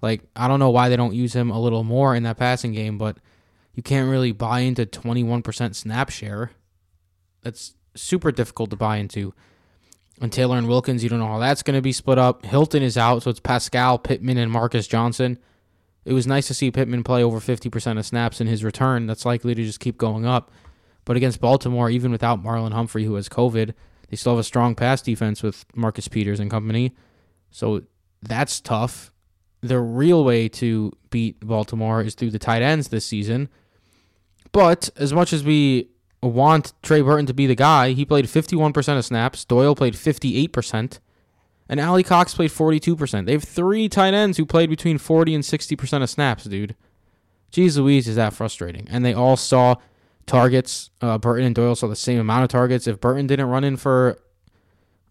[0.02, 2.72] Like I don't know why they don't use him a little more in that passing
[2.72, 3.18] game, but
[3.74, 6.52] you can't really buy into 21% snap share.
[7.42, 9.34] That's super difficult to buy into.
[10.22, 12.46] And Taylor and Wilkins, you don't know how that's going to be split up.
[12.46, 15.40] Hilton is out, so it's Pascal, Pittman, and Marcus Johnson.
[16.04, 19.08] It was nice to see Pittman play over 50% of snaps in his return.
[19.08, 20.52] That's likely to just keep going up.
[21.10, 23.74] But against Baltimore, even without Marlon Humphrey, who has COVID,
[24.10, 26.94] they still have a strong pass defense with Marcus Peters and company.
[27.50, 27.82] So
[28.22, 29.12] that's tough.
[29.62, 33.50] The real way to beat Baltimore is through the tight ends this season.
[34.52, 35.90] But as much as we
[36.22, 39.46] want Trey Burton to be the guy, he played 51% of snaps.
[39.46, 41.00] Doyle played 58%.
[41.68, 43.26] And Alie-Cox played 42%.
[43.26, 46.76] They have three tight ends who played between 40 and 60% of snaps, dude.
[47.52, 48.88] Jeez Louise, is that frustrating.
[48.92, 49.78] And they all saw
[50.30, 50.90] targets.
[51.02, 52.88] Uh, Burton and Doyle saw the same amount of targets.
[52.88, 54.20] If Burton didn't run in for,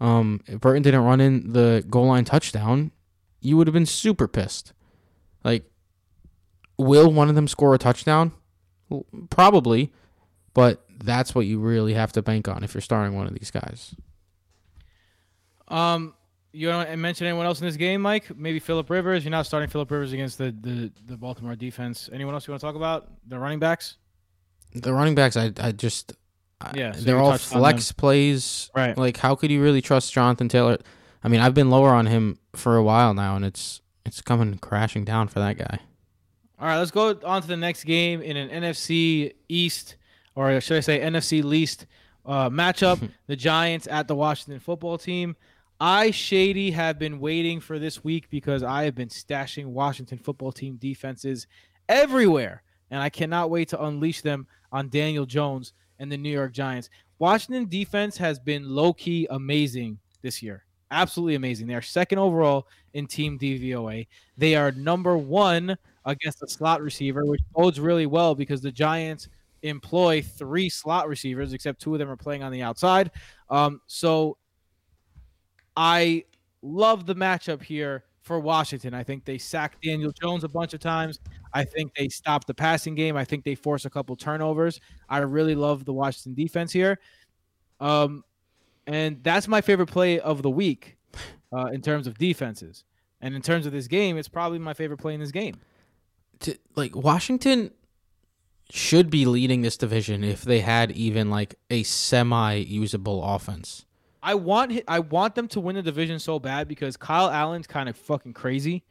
[0.01, 2.93] um, if Burton didn't run in the goal line touchdown,
[3.41, 4.73] you would have been super pissed.
[5.45, 5.71] Like,
[6.79, 8.33] will one of them score a touchdown?
[8.89, 9.93] Well, probably,
[10.55, 13.51] but that's what you really have to bank on if you're starting one of these
[13.51, 13.95] guys.
[15.69, 16.15] Um,
[16.53, 18.35] you want to mention anyone else in this game, Mike?
[18.37, 19.25] Maybe Philip Rivers.
[19.25, 22.09] You're not starting Philip Rivers against the, the the Baltimore defense.
[22.13, 23.11] Anyone else you want to talk about?
[23.29, 23.97] The running backs.
[24.75, 26.13] The running backs, I, I just,
[26.75, 28.71] yeah, so they're all flex plays.
[28.75, 28.97] Right.
[28.97, 30.79] Like, how could you really trust Jonathan Taylor?
[31.23, 34.57] I mean, I've been lower on him for a while now, and it's it's coming
[34.59, 35.81] crashing down for that guy.
[36.61, 39.97] All right, let's go on to the next game in an NFC East,
[40.35, 41.87] or should I say NFC least
[42.29, 43.11] uh, matchup.
[43.27, 45.35] the Giants at the Washington football team.
[45.81, 50.53] I, Shady, have been waiting for this week because I have been stashing Washington football
[50.53, 51.47] team defenses
[51.89, 56.53] everywhere, and I cannot wait to unleash them on Daniel Jones and the New York
[56.53, 56.91] Giants.
[57.19, 60.65] Washington defense has been low key amazing this year.
[60.91, 61.67] Absolutely amazing.
[61.67, 64.07] They are second overall in team DVOA.
[64.37, 69.29] They are number one against the slot receiver, which bodes really well because the Giants
[69.63, 73.11] employ three slot receivers, except two of them are playing on the outside.
[73.51, 74.39] Um, so
[75.77, 76.25] I
[76.63, 78.95] love the matchup here for Washington.
[78.95, 81.19] I think they sacked Daniel Jones a bunch of times.
[81.53, 83.17] I think they stopped the passing game.
[83.17, 84.79] I think they forced a couple turnovers.
[85.09, 87.01] I really love the Washington defense here.
[87.81, 88.23] Um,
[88.87, 90.97] and that's my favorite play of the week
[91.53, 92.85] uh, in terms of defenses.
[93.21, 95.57] And in terms of this game, it's probably my favorite play in this game.
[96.41, 97.73] To, like Washington
[98.71, 103.87] should be leading this division if they had even like a semi-usable offense.
[104.23, 107.89] I want I want them to win the division so bad because Kyle Allen's kind
[107.89, 108.83] of fucking crazy,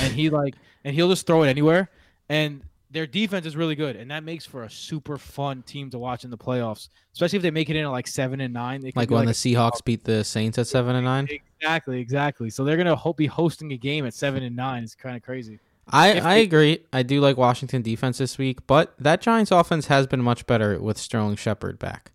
[0.00, 1.90] and he like and he'll just throw it anywhere.
[2.28, 5.98] And their defense is really good, and that makes for a super fun team to
[5.98, 8.82] watch in the playoffs, especially if they make it in at like seven and nine.
[8.94, 11.28] Like when like the Seahawks beat the Saints at seven and nine.
[11.60, 12.50] Exactly, exactly.
[12.50, 14.84] So they're gonna be hosting a game at seven and nine.
[14.84, 15.58] It's kind of crazy.
[15.88, 16.78] I, I they, agree.
[16.92, 20.80] I do like Washington defense this week, but that Giants offense has been much better
[20.80, 22.10] with Sterling Shepard back.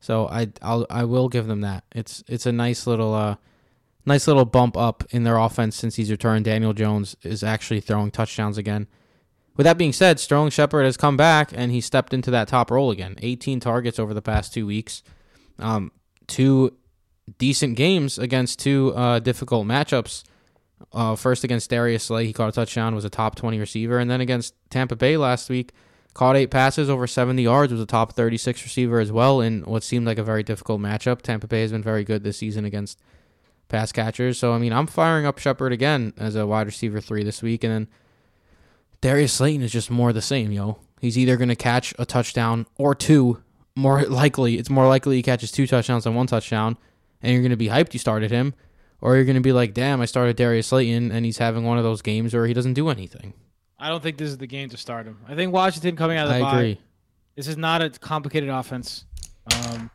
[0.00, 1.84] So I I'll I will give them that.
[1.94, 3.36] It's it's a nice little uh
[4.06, 6.44] nice little bump up in their offense since he's returned.
[6.44, 8.86] Daniel Jones is actually throwing touchdowns again.
[9.56, 12.70] With that being said, Sterling Shepard has come back and he stepped into that top
[12.70, 13.16] role again.
[13.20, 15.02] 18 targets over the past two weeks.
[15.58, 15.90] Um,
[16.28, 16.76] two
[17.38, 20.22] decent games against two uh, difficult matchups.
[20.92, 23.98] Uh, first against Darius Slay, he caught a touchdown, was a top 20 receiver.
[23.98, 25.72] And then against Tampa Bay last week,
[26.18, 29.84] caught eight passes over 70 yards, was a top 36 receiver as well in what
[29.84, 31.22] seemed like a very difficult matchup.
[31.22, 33.00] Tampa Bay has been very good this season against
[33.68, 34.36] pass catchers.
[34.36, 37.62] So, I mean, I'm firing up Shepard again as a wide receiver three this week.
[37.62, 37.88] And then
[39.00, 40.80] Darius Slayton is just more the same, yo.
[41.00, 43.40] He's either going to catch a touchdown or two.
[43.76, 46.78] More likely, it's more likely he catches two touchdowns than one touchdown.
[47.22, 48.54] And you're going to be hyped you started him.
[49.00, 51.78] Or you're going to be like, damn, I started Darius Slayton and he's having one
[51.78, 53.34] of those games where he doesn't do anything.
[53.78, 55.18] I don't think this is the game to start him.
[55.28, 56.56] I think Washington coming out of the I bye.
[56.56, 56.80] agree.
[57.36, 59.04] This is not a complicated offense.
[59.54, 59.90] Um,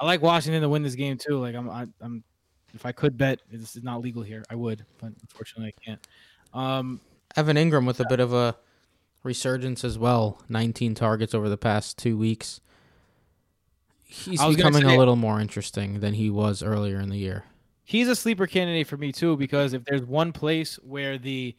[0.00, 1.38] I like Washington to win this game too.
[1.38, 2.24] Like I'm, I, I'm,
[2.74, 4.42] if I could bet, this is not legal here.
[4.50, 6.06] I would, but unfortunately I can't.
[6.54, 7.00] Um,
[7.36, 8.56] Evan Engram with a bit of a
[9.22, 10.40] resurgence as well.
[10.48, 12.60] 19 targets over the past two weeks.
[14.04, 17.44] He's I becoming say- a little more interesting than he was earlier in the year.
[17.84, 21.54] he's a sleeper candidate for me too because if there's one place where the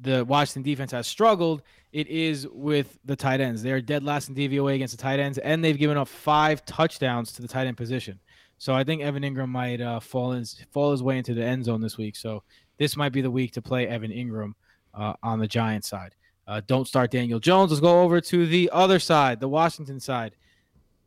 [0.00, 3.62] the Washington defense has struggled, it is with the tight ends.
[3.62, 7.32] They're dead last in DVOA against the tight ends, and they've given up five touchdowns
[7.32, 8.20] to the tight end position.
[8.58, 11.64] So I think Evan Engram might uh, fall in, fall his way into the end
[11.64, 12.16] zone this week.
[12.16, 12.42] So
[12.76, 14.52] this might be the week to play Evan Engram
[14.94, 16.14] uh, on the Giants side.
[16.46, 17.70] Uh, don't start Daniel Jones.
[17.70, 20.34] Let's go over to the other side, the Washington side.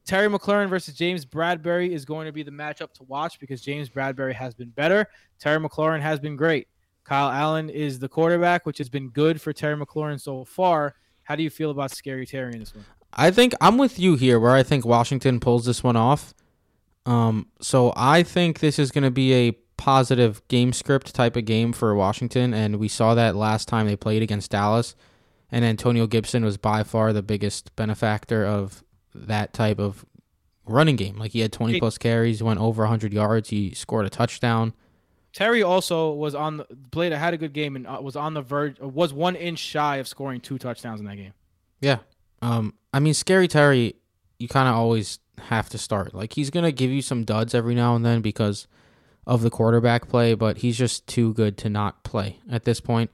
[0.05, 3.89] Terry McLaurin versus James Bradberry is going to be the matchup to watch because James
[3.89, 5.07] Bradberry has been better.
[5.39, 6.67] Terry McLaurin has been great.
[7.03, 10.95] Kyle Allen is the quarterback, which has been good for Terry McLaurin so far.
[11.23, 12.85] How do you feel about Scary Terry in this one?
[13.13, 16.33] I think I'm with you here where I think Washington pulls this one off.
[17.05, 21.45] Um, so I think this is going to be a positive game script type of
[21.45, 24.95] game for Washington, and we saw that last time they played against Dallas.
[25.51, 28.83] And Antonio Gibson was by far the biggest benefactor of
[29.13, 30.05] that type of
[30.65, 31.17] running game.
[31.17, 34.73] Like he had 20 plus carries, went over 100 yards, he scored a touchdown.
[35.33, 38.33] Terry also was on the played a had a good game and uh, was on
[38.33, 41.33] the verge was one inch shy of scoring two touchdowns in that game.
[41.79, 41.99] Yeah.
[42.41, 43.95] Um, I mean, Scary Terry,
[44.39, 46.13] you kind of always have to start.
[46.13, 48.67] Like, he's going to give you some duds every now and then because
[49.27, 53.11] of the quarterback play, but he's just too good to not play at this point.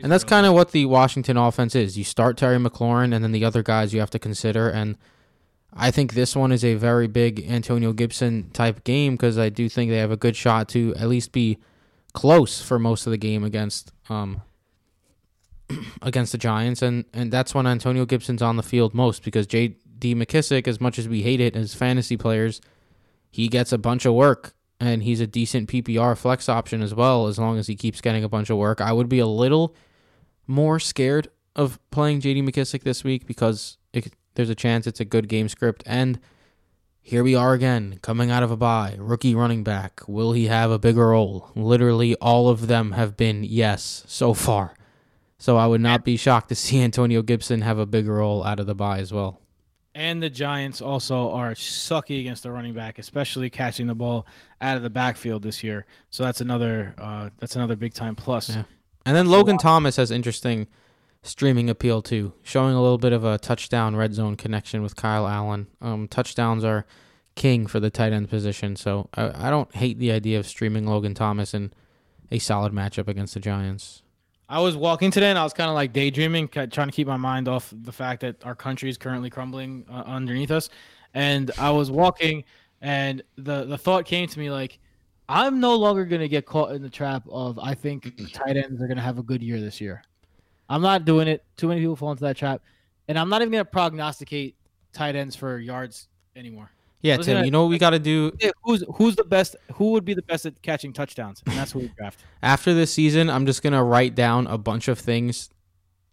[0.00, 1.98] And that's kind of what the Washington offense is.
[1.98, 4.68] You start Terry McLaurin, and then the other guys you have to consider.
[4.68, 4.96] And
[5.72, 9.68] I think this one is a very big Antonio Gibson type game because I do
[9.68, 11.58] think they have a good shot to at least be
[12.12, 14.42] close for most of the game against um,
[16.02, 20.14] against the Giants, and and that's when Antonio Gibson's on the field most because J.D.
[20.14, 22.60] McKissick, as much as we hate it as fantasy players,
[23.30, 27.26] he gets a bunch of work, and he's a decent PPR flex option as well.
[27.26, 29.74] As long as he keeps getting a bunch of work, I would be a little
[30.46, 32.42] more scared of playing J.D.
[32.42, 33.76] McKissick this week because
[34.38, 36.18] there's a chance it's a good game script and.
[37.00, 38.94] Here we are again, coming out of a bye.
[38.98, 40.02] Rookie running back.
[40.06, 41.50] Will he have a bigger role?
[41.56, 44.74] Literally, all of them have been yes so far.
[45.38, 48.60] So I would not be shocked to see Antonio Gibson have a bigger role out
[48.60, 49.40] of the bye as well.
[49.94, 54.26] And the Giants also are sucky against the running back, especially catching the ball
[54.60, 55.86] out of the backfield this year.
[56.10, 58.50] So that's another uh, that's another big time plus.
[58.50, 58.64] Yeah.
[59.06, 60.68] And then Logan Thomas has interesting
[61.22, 65.26] streaming appeal too, showing a little bit of a touchdown red zone connection with Kyle
[65.26, 65.66] Allen.
[65.80, 66.86] Um, touchdowns are
[67.34, 70.86] king for the tight end position, so I, I don't hate the idea of streaming
[70.86, 71.72] Logan Thomas in
[72.30, 74.02] a solid matchup against the Giants.
[74.50, 77.18] I was walking today and I was kind of like daydreaming, trying to keep my
[77.18, 80.70] mind off the fact that our country is currently crumbling uh, underneath us.
[81.12, 82.44] And I was walking,
[82.80, 84.78] and the the thought came to me like,
[85.28, 88.80] I'm no longer going to get caught in the trap of I think tight ends
[88.80, 90.02] are going to have a good year this year.
[90.68, 91.44] I'm not doing it.
[91.56, 92.62] Too many people fall into that trap,
[93.08, 94.56] and I'm not even going to prognosticate
[94.92, 96.70] tight ends for yards anymore.
[97.00, 98.32] Yeah, Tim, gonna- you know what we got to do
[98.64, 99.54] Who's who's the best?
[99.74, 101.42] Who would be the best at catching touchdowns?
[101.46, 102.18] And that's who we draft.
[102.42, 103.30] after this season?
[103.30, 105.48] I'm just gonna write down a bunch of things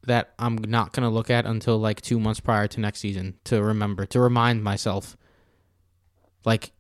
[0.04, 3.64] that I'm not gonna look at until like two months prior to next season to
[3.64, 5.18] remember to remind myself.
[6.46, 6.72] Like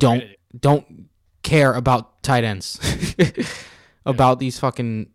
[0.00, 0.24] Don't-
[0.58, 1.08] don't
[1.44, 2.80] care about tight ends.
[4.06, 5.10] about these fucking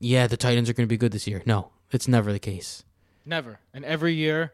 [0.00, 1.42] yeah, the tight ends are going to be good this year.
[1.46, 2.84] No, it's never the case.
[3.24, 3.58] Never.
[3.74, 4.52] And every year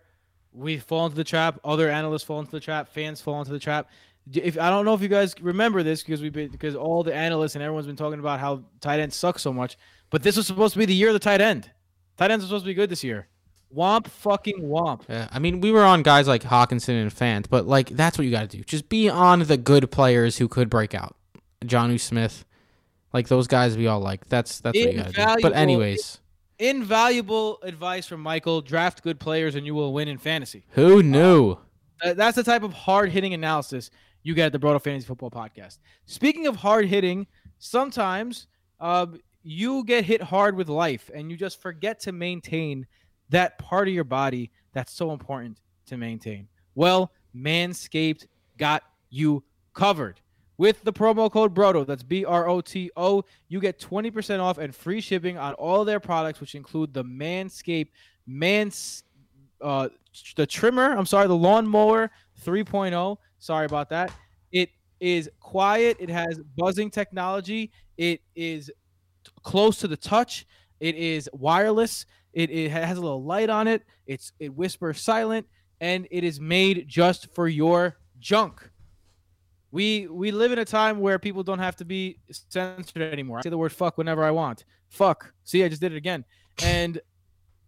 [0.53, 1.61] we fall into the trap.
[1.64, 2.88] Other analysts fall into the trap.
[2.88, 3.90] Fans fall into the trap.
[4.32, 7.14] If I don't know if you guys remember this because we've been because all the
[7.14, 9.76] analysts and everyone's been talking about how tight ends suck so much,
[10.09, 11.70] but this was supposed to be the year of the tight end.
[12.16, 13.28] Tight ends are supposed to be good this year.
[13.74, 15.03] Womp fucking womp.
[15.09, 18.24] Yeah, I mean, we were on guys like Hockenson and Fant, but like that's what
[18.24, 18.64] you got to do.
[18.64, 21.16] Just be on the good players who could break out.
[21.64, 22.45] Jonnu Smith,
[23.14, 24.26] like those guys we all like.
[24.28, 25.42] That's that's what you got to do.
[25.42, 26.20] But anyways,
[26.58, 28.60] Invaluable advice from Michael.
[28.60, 30.64] Draft good players and you will win in fantasy.
[30.70, 31.56] who knew?
[32.02, 33.90] Uh, that's the type of hard hitting analysis
[34.22, 35.78] you get at the Broto Fantasy Football Podcast.
[36.06, 37.26] Speaking of hard hitting,
[37.58, 38.46] sometimes
[38.78, 42.86] um, you get hit hard with life and you just forget to maintain
[43.30, 46.48] that part of your body that's so important to maintain.
[46.74, 48.26] Well, Manscaped
[48.58, 49.42] got you
[49.72, 50.20] covered.
[50.57, 54.59] With the promo code BROTO, that's B R O T O, you get 20% off
[54.59, 57.90] and free shipping on all their products, which include the Manscaped
[58.26, 59.02] Mans
[59.61, 59.88] uh
[60.36, 62.11] the trimmer, I'm sorry, the lawnmower
[62.44, 63.16] 3.0.
[63.38, 64.12] Sorry about that.
[64.52, 68.70] It is quiet, it has buzzing technology, it is
[69.42, 70.46] close to the touch,
[70.80, 75.46] it is wireless, it, it has a little light on it, it's it whispers silent,
[75.80, 78.70] and it is made just for your junk.
[79.75, 83.39] We we live in a time where people don't have to be censored anymore.
[83.39, 84.64] I say the word fuck whenever I want.
[84.87, 85.35] Fuck.
[85.43, 86.25] See, I just did it again.
[86.62, 87.01] And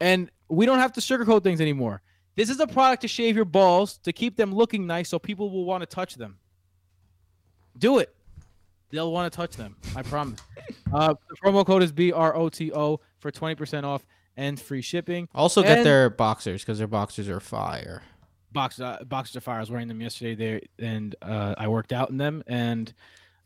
[0.00, 2.02] and we don't have to sugarcoat things anymore.
[2.36, 5.50] This is a product to shave your balls to keep them looking nice so people
[5.50, 6.38] will want to touch them.
[7.76, 8.14] Do it.
[8.90, 9.74] They'll want to touch them.
[9.96, 10.38] I promise.
[10.92, 14.80] uh, the promo code is B R O T O for 20% off and free
[14.80, 15.28] shipping.
[15.34, 18.04] Also, get And- their boxers because their boxers are fire.
[18.52, 19.56] Boxes uh, boxes of fire.
[19.56, 22.92] I was wearing them yesterday there, and uh, I worked out in them, and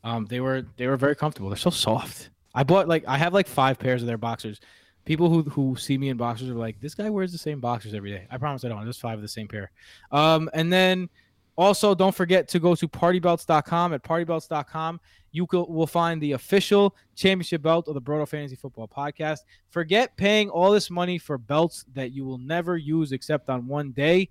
[0.03, 1.49] um, they were they were very comfortable.
[1.49, 2.29] They're so soft.
[2.53, 4.59] I bought like I have like five pairs of their boxers.
[5.05, 7.93] People who who see me in boxers are like, this guy wears the same boxers
[7.93, 8.27] every day.
[8.29, 8.83] I promise I don't.
[8.83, 9.71] There's five of the same pair.
[10.11, 11.09] Um, and then
[11.55, 13.93] also don't forget to go to partybelts.com.
[13.93, 14.99] At partybelts.com,
[15.31, 19.39] you will find the official championship belt of the Broto Fantasy Football Podcast.
[19.69, 23.91] Forget paying all this money for belts that you will never use except on one
[23.91, 24.29] day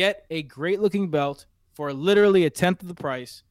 [0.00, 1.44] get a great looking belt
[1.74, 3.42] for literally a tenth of the price.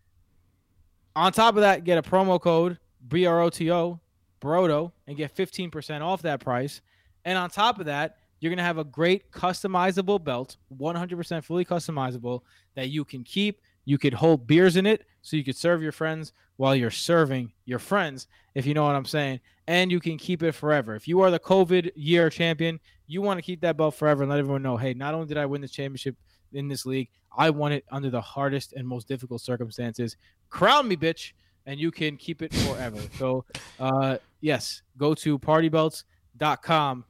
[1.16, 4.00] On top of that, get a promo code BROTO,
[4.41, 6.82] Broto, and get 15% off that price.
[7.24, 11.66] And on top of that, you're going to have a great customizable belt, 100% fully
[11.66, 12.41] customizable,
[12.74, 13.62] that you can keep.
[13.86, 17.52] You could hold beers in it so you could serve your friends while you're serving
[17.66, 19.39] your friends, if you know what I'm saying.
[19.68, 20.95] And you can keep it forever.
[20.95, 24.32] If you are the COVID year champion, you want to keep that belt forever and
[24.32, 26.16] let everyone know hey, not only did I win the championship
[26.54, 30.18] in this league, I won it under the hardest and most difficult circumstances.
[30.50, 31.34] Crown me, bitch,
[31.66, 33.00] and you can keep it forever.
[33.18, 33.45] so,
[33.80, 37.06] uh, yes, go to partybelts.com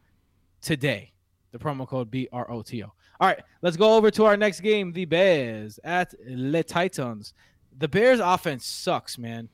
[0.61, 1.11] today.
[1.51, 2.91] The promo code BROTO.
[3.21, 7.33] All right, let's go over to our next game the Bears at Le Titans.
[7.77, 9.49] The Bears' offense sucks, man.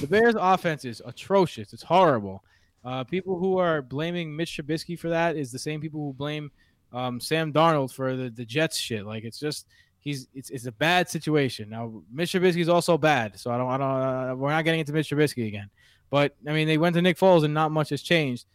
[0.00, 1.72] The Bears' offense is atrocious.
[1.72, 2.42] It's horrible.
[2.84, 6.50] Uh, people who are blaming Mitch Trubisky for that is the same people who blame
[6.92, 9.06] um, Sam Darnold for the, the Jets shit.
[9.06, 9.66] Like it's just
[10.00, 11.70] he's it's, it's a bad situation.
[11.70, 14.92] Now Mitch is also bad, so I don't I don't uh, we're not getting into
[14.92, 15.70] Mitch Trubisky again.
[16.10, 18.46] But I mean they went to Nick Foles and not much has changed.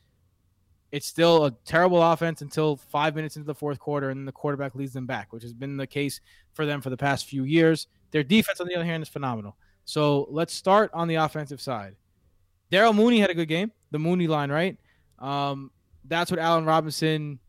[0.91, 4.73] It's still a terrible offense until five minutes into the fourth quarter, and the quarterback
[4.73, 6.21] leads them back, which has been the case
[6.53, 7.87] for them for the past few years.
[8.11, 9.57] Their defense, on the other hand, is phenomenal.
[9.83, 11.95] So let's start on the offensive side.
[12.71, 13.71] Daryl Mooney had a good game.
[13.91, 14.77] The Mooney line, right?
[15.19, 15.71] Um,
[16.05, 17.39] that's what Allen Robinson,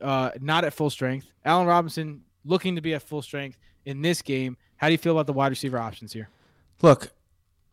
[0.00, 1.30] uh, not at full strength.
[1.44, 4.56] Allen Robinson looking to be at full strength in this game.
[4.76, 6.28] How do you feel about the wide receiver options here?
[6.82, 7.12] Look,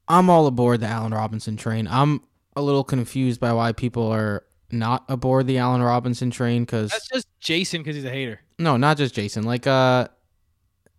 [0.08, 1.88] I'm all aboard the Allen Robinson train.
[1.88, 2.22] I'm
[2.56, 7.08] a little confused by why people are not aboard the Allen Robinson train because That's
[7.08, 8.40] just Jason because he's a hater.
[8.60, 9.44] no, not just Jason.
[9.44, 10.08] Like uh,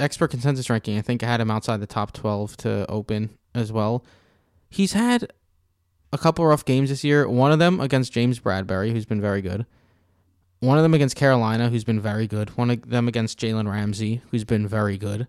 [0.00, 3.72] expert consensus ranking, I think I had him outside the top 12 to open as
[3.72, 4.04] well.
[4.68, 5.32] He's had
[6.12, 7.26] a couple rough games this year.
[7.28, 9.64] One of them against James Bradberry, who's been very good.
[10.62, 12.56] One of them against Carolina, who's been very good.
[12.56, 15.26] One of them against Jalen Ramsey, who's been very good.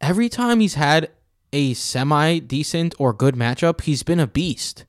[0.00, 1.10] Every time he's had
[1.52, 4.86] a semi decent or good matchup, he's been a beast.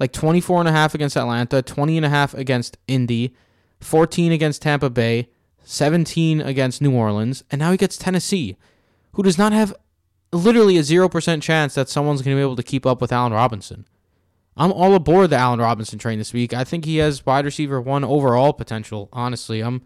[0.00, 3.32] Like 24 and a half against Atlanta, 20 and a half against Indy,
[3.78, 5.28] 14 against Tampa Bay,
[5.62, 8.56] 17 against New Orleans, and now he gets Tennessee,
[9.12, 9.72] who does not have
[10.32, 13.32] literally a 0% chance that someone's going to be able to keep up with Allen
[13.32, 13.86] Robinson.
[14.56, 16.54] I'm all aboard the Allen Robinson train this week.
[16.54, 19.08] I think he has wide receiver one overall potential.
[19.12, 19.82] Honestly, I'm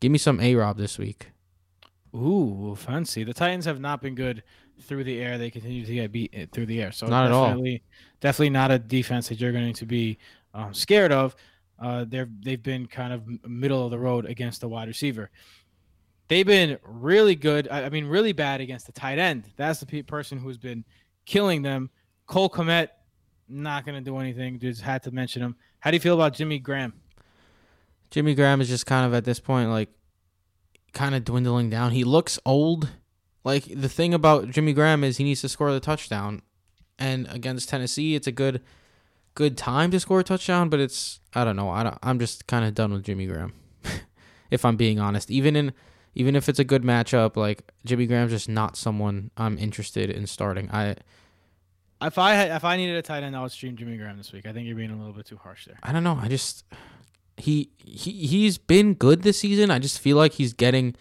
[0.00, 1.28] give me some A Rob this week.
[2.14, 3.24] Ooh, fancy.
[3.24, 4.42] The Titans have not been good
[4.80, 5.38] through the air.
[5.38, 6.92] They continue to get beat eh, through the air.
[6.92, 7.46] So Not at all.
[7.46, 7.82] definitely,
[8.20, 10.18] definitely not a defense that you're going to be
[10.54, 11.36] um, scared of.
[11.78, 15.30] Uh, they're they've been kind of middle of the road against the wide receiver.
[16.28, 17.68] They've been really good.
[17.70, 19.44] I, I mean, really bad against the tight end.
[19.56, 20.84] That's the pe- person who's been
[21.26, 21.90] killing them.
[22.26, 22.88] Cole Kmet,
[23.50, 24.58] not going to do anything.
[24.58, 25.56] Just had to mention him.
[25.80, 26.94] How do you feel about Jimmy Graham?
[28.10, 29.88] Jimmy Graham is just kind of at this point like
[30.92, 31.92] kind of dwindling down.
[31.92, 32.90] He looks old.
[33.44, 36.42] Like the thing about Jimmy Graham is he needs to score the touchdown.
[36.98, 38.60] And against Tennessee, it's a good
[39.34, 41.70] good time to score a touchdown, but it's I don't know.
[41.70, 43.54] I don't, I'm just kind of done with Jimmy Graham.
[44.50, 45.30] if I'm being honest.
[45.30, 45.72] Even in
[46.14, 50.26] even if it's a good matchup, like Jimmy Graham's just not someone I'm interested in
[50.26, 50.70] starting.
[50.70, 50.96] I
[52.02, 54.32] If I had, if I needed a tight end, I would stream Jimmy Graham this
[54.32, 54.46] week.
[54.46, 55.78] I think you're being a little bit too harsh there.
[55.82, 56.18] I don't know.
[56.20, 56.64] I just
[57.36, 59.70] he he he's been good this season.
[59.70, 60.94] I just feel like he's getting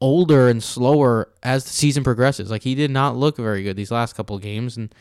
[0.00, 2.50] older and slower as the season progresses.
[2.50, 4.94] Like he did not look very good these last couple games, and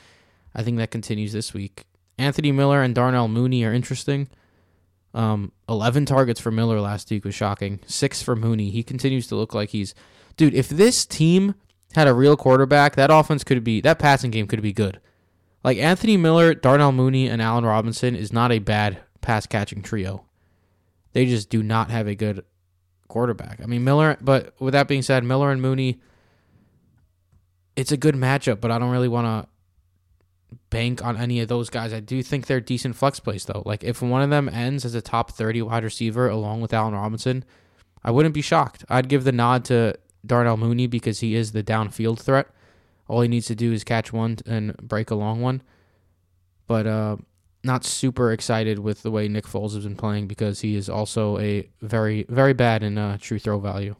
[0.53, 1.85] I think that continues this week.
[2.17, 4.29] Anthony Miller and Darnell Mooney are interesting.
[5.15, 7.79] Um, eleven targets for Miller last week was shocking.
[7.87, 8.69] Six for Mooney.
[8.69, 9.95] He continues to look like he's
[10.37, 10.53] dude.
[10.53, 11.55] If this team
[11.95, 14.99] had a real quarterback, that offense could be that passing game could be good.
[15.63, 20.25] Like Anthony Miller, Darnell Mooney, and Allen Robinson is not a bad pass catching trio.
[21.13, 22.43] They just do not have a good
[23.07, 23.61] quarterback.
[23.61, 26.01] I mean Miller, but with that being said, Miller and Mooney,
[27.75, 29.49] it's a good matchup, but I don't really want to
[30.69, 31.93] bank on any of those guys.
[31.93, 33.63] I do think they're decent flex plays though.
[33.65, 36.93] Like if one of them ends as a top 30 wide receiver along with Allen
[36.93, 37.45] Robinson,
[38.03, 38.83] I wouldn't be shocked.
[38.89, 39.95] I'd give the nod to
[40.25, 42.47] Darnell Mooney because he is the downfield threat.
[43.07, 45.61] All he needs to do is catch one and break a long one.
[46.67, 47.17] But uh,
[47.63, 51.37] not super excited with the way Nick Foles has been playing because he is also
[51.39, 53.95] a very, very bad in uh, true throw value.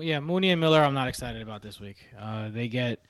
[0.00, 1.96] Yeah, Mooney and Miller, I'm not excited about this week.
[2.18, 3.00] Uh, they get,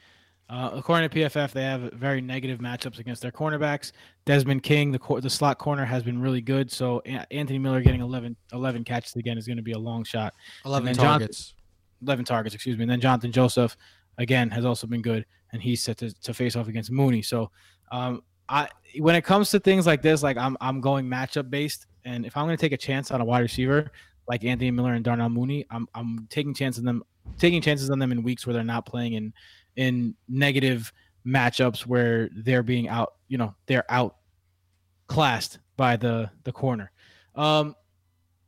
[0.49, 3.93] uh, according to PFF, they have very negative matchups against their cornerbacks.
[4.25, 6.71] Desmond King, the cor- the slot corner, has been really good.
[6.71, 10.33] So Anthony Miller getting 11, 11 catches again is going to be a long shot.
[10.65, 11.55] 11 then Jonathan- targets.
[12.03, 12.85] 11 targets, excuse me.
[12.85, 13.77] And then Jonathan Joseph,
[14.21, 17.23] again, has also been good, and he's set to, to face off against Mooney.
[17.23, 17.51] So,
[17.91, 18.69] um, I
[18.99, 22.37] when it comes to things like this, like I'm I'm going matchup based, and if
[22.37, 23.91] I'm going to take a chance on a wide receiver
[24.29, 27.03] like Anthony Miller and Darnell Mooney, I'm I'm taking chances on them,
[27.39, 29.33] taking chances on them in weeks where they're not playing in
[29.77, 30.93] in negative
[31.27, 36.91] matchups where they're being out, you know, they're outclassed by the the corner.
[37.35, 37.75] Um,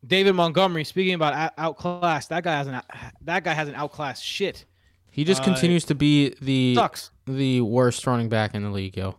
[0.07, 2.81] David Montgomery, speaking about out- outclassed, that guy has an
[3.23, 4.64] that guy has an outclassed shit.
[5.13, 7.11] He just Uh, continues to be the Sucks.
[7.27, 9.17] the worst running back in the league, yo.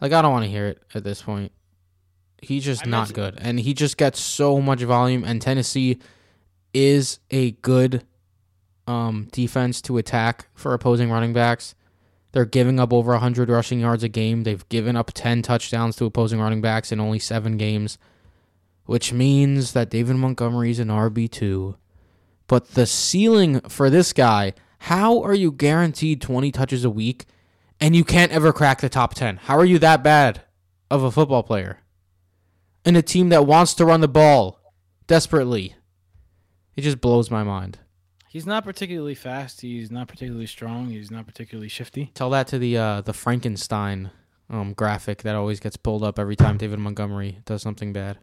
[0.00, 1.52] Like I don't want to hear it at this point.
[2.40, 5.22] He's just I not mentioned- good, and he just gets so much volume.
[5.24, 5.98] And Tennessee
[6.72, 8.04] is a good
[8.86, 11.74] um, defense to attack for opposing running backs.
[12.32, 14.42] They're giving up over 100 rushing yards a game.
[14.44, 17.98] They've given up 10 touchdowns to opposing running backs in only seven games,
[18.86, 21.76] which means that David Montgomery is an RB2.
[22.48, 27.26] But the ceiling for this guy, how are you guaranteed 20 touches a week
[27.80, 29.36] and you can't ever crack the top 10?
[29.36, 30.42] How are you that bad
[30.90, 31.78] of a football player?
[32.84, 34.58] In a team that wants to run the ball
[35.06, 35.76] desperately.
[36.74, 37.78] It just blows my mind.
[38.28, 39.60] He's not particularly fast.
[39.60, 40.88] He's not particularly strong.
[40.88, 42.10] He's not particularly shifty.
[42.14, 44.10] Tell that to the uh, the Frankenstein
[44.50, 48.18] um, graphic that always gets pulled up every time David Montgomery does something bad.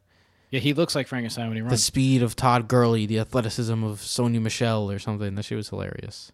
[0.49, 1.71] Yeah, he looks like Frankenstein when he runs.
[1.71, 5.35] The speed of Todd Gurley, the athleticism of Sony Michel or something.
[5.35, 6.33] That shit was hilarious.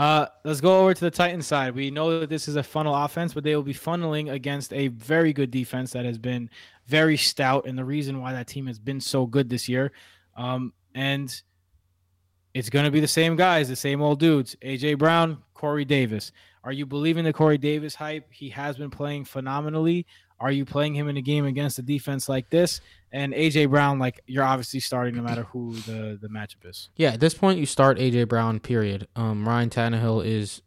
[0.00, 1.74] Uh, let's go over to the Titans side.
[1.74, 4.88] We know that this is a funnel offense, but they will be funneling against a
[4.88, 6.48] very good defense that has been
[6.86, 9.92] very stout, and the reason why that team has been so good this year.
[10.38, 11.30] Um, and
[12.54, 16.32] it's going to be the same guys, the same old dudes: AJ Brown, Corey Davis.
[16.64, 18.32] Are you believing the Corey Davis hype?
[18.32, 20.06] He has been playing phenomenally.
[20.40, 22.80] Are you playing him in a game against a defense like this?
[23.12, 26.90] And AJ Brown, like you're obviously starting no matter who the the matchup is.
[26.96, 28.60] Yeah, at this point you start AJ Brown.
[28.60, 29.08] Period.
[29.16, 30.62] Um, Ryan Tannehill is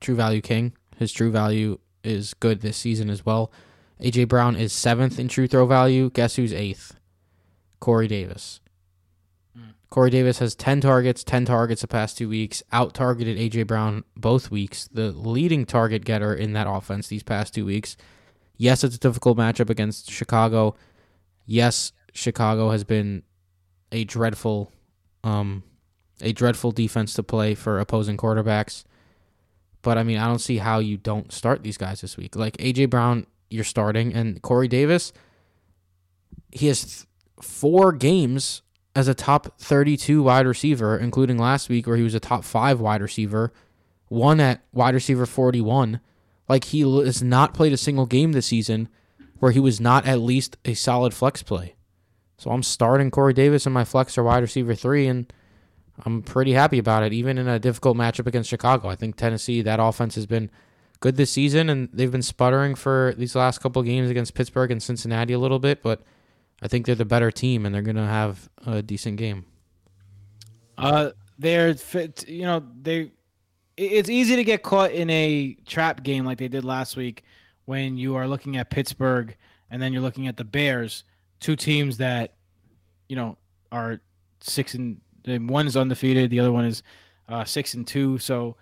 [0.00, 0.74] true value king.
[0.98, 3.50] His true value is good this season as well.
[4.00, 6.10] AJ Brown is seventh in true throw value.
[6.10, 6.96] Guess who's eighth?
[7.80, 8.60] Corey Davis.
[9.58, 9.74] Mm.
[9.90, 14.04] Corey Davis has 10 targets, 10 targets the past two weeks, out targeted AJ Brown
[14.16, 17.96] both weeks, the leading target getter in that offense these past two weeks.
[18.56, 20.76] Yes, it's a difficult matchup against Chicago.
[21.46, 23.22] Yes, Chicago has been
[23.92, 24.72] a dreadful
[25.24, 25.62] um
[26.22, 28.84] a dreadful defense to play for opposing quarterbacks.
[29.82, 32.36] But I mean, I don't see how you don't start these guys this week.
[32.36, 35.12] Like AJ Brown, you're starting, and Corey Davis,
[36.52, 37.06] he has th-
[37.40, 38.62] four games
[38.94, 42.80] as a top 32 wide receiver, including last week where he was a top five
[42.80, 43.52] wide receiver,
[44.08, 46.00] one at wide receiver 41.
[46.48, 48.88] Like he has not played a single game this season
[49.40, 51.74] where he was not at least a solid flex play.
[52.38, 55.30] So I'm starting Corey Davis in my flex or wide receiver three, and
[56.06, 58.88] I'm pretty happy about it, even in a difficult matchup against Chicago.
[58.88, 60.50] I think Tennessee, that offense has been
[61.00, 64.82] good this season, and they've been sputtering for these last couple games against Pittsburgh and
[64.82, 66.02] Cincinnati a little bit, but
[66.62, 69.46] I think they're the better team, and they're going to have a decent game.
[70.76, 72.28] Uh, they're fit.
[72.28, 73.12] You know, they.
[73.76, 77.24] It's easy to get caught in a trap game like they did last week,
[77.70, 79.36] when you are looking at Pittsburgh
[79.70, 81.04] and then you're looking at the Bears,
[81.38, 82.34] two teams that,
[83.08, 83.38] you know,
[83.70, 84.00] are
[84.40, 86.30] six and One is undefeated.
[86.30, 86.82] The other one is
[87.28, 88.18] uh, six and two.
[88.18, 88.56] So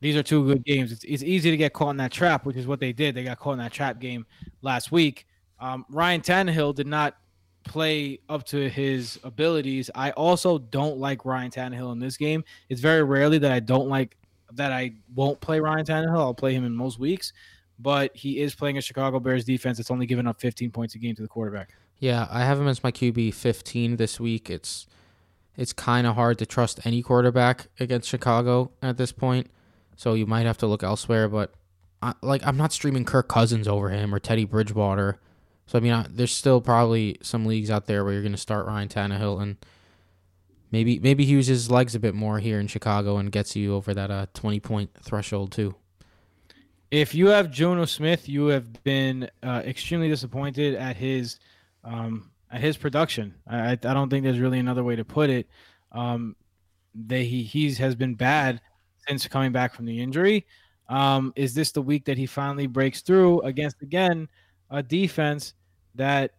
[0.00, 0.92] these are two good games.
[0.92, 3.14] It's, it's easy to get caught in that trap, which is what they did.
[3.14, 4.24] They got caught in that trap game
[4.62, 5.26] last week.
[5.60, 7.18] Um, Ryan Tannehill did not
[7.64, 9.90] play up to his abilities.
[9.94, 12.42] I also don't like Ryan Tannehill in this game.
[12.70, 14.16] It's very rarely that I don't like
[14.54, 16.18] that I won't play Ryan Tannehill.
[16.18, 17.34] I'll play him in most weeks,
[17.78, 20.98] but he is playing a Chicago Bears defense that's only given up 15 points a
[20.98, 21.74] game to the quarterback.
[21.98, 24.50] Yeah, I have him as my QB 15 this week.
[24.50, 24.86] It's
[25.56, 29.48] it's kind of hard to trust any quarterback against Chicago at this point.
[29.96, 31.54] So you might have to look elsewhere, but
[32.02, 35.20] I, like I'm not streaming Kirk Cousins over him or Teddy Bridgewater.
[35.66, 38.38] So I mean, I, there's still probably some leagues out there where you're going to
[38.38, 39.56] start Ryan Tannehill and
[40.70, 43.74] maybe maybe he uses his legs a bit more here in Chicago and gets you
[43.74, 45.76] over that uh, 20 point threshold too.
[46.94, 51.40] If you have Jonnu Smith, you have been uh, extremely disappointed at his
[51.82, 53.34] um, at his production.
[53.48, 55.48] I, I don't think there's really another way to put it.
[55.90, 56.36] Um,
[56.94, 58.60] they he he's has been bad
[59.08, 60.46] since coming back from the injury.
[60.88, 64.28] Um, is this the week that he finally breaks through against again
[64.70, 65.54] a defense
[65.96, 66.30] that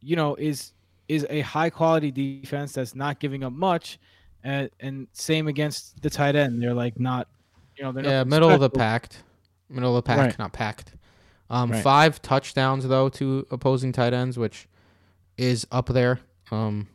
[0.00, 0.72] you know is
[1.06, 3.98] is a high quality defense that's not giving up much,
[4.42, 6.62] and and same against the tight end.
[6.62, 7.28] They're like not,
[7.76, 8.64] you know, they're yeah, middle special.
[8.64, 9.22] of the packed,
[9.68, 10.38] middle of the pack, right.
[10.38, 10.92] not packed.
[11.48, 11.82] Um, right.
[11.82, 14.68] five touchdowns though to opposing tight ends, which
[15.36, 16.20] is up there.
[16.50, 16.88] Um,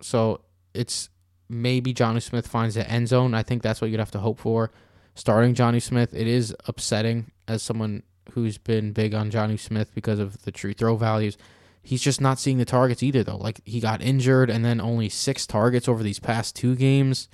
[0.00, 0.40] so
[0.74, 1.08] it's
[1.48, 3.34] maybe Jonnu Smith finds the end zone.
[3.34, 4.72] I think that's what you'd have to hope for.
[5.14, 10.18] Starting Jonnu Smith, it is upsetting as someone who's been big on Jonnu Smith because
[10.18, 11.36] of the true throw values.
[11.82, 13.36] He's just not seeing the targets either, though.
[13.36, 17.28] Like he got injured and then only six targets over these past two games.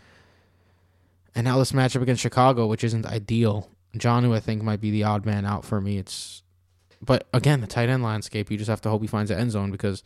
[1.34, 3.70] And now this matchup against Chicago, which isn't ideal.
[3.96, 5.98] Jonnu, I think, might be the odd man out for me.
[5.98, 6.42] It's,
[7.00, 8.50] but again, the tight end landscape.
[8.50, 10.02] You just have to hope he finds the end zone because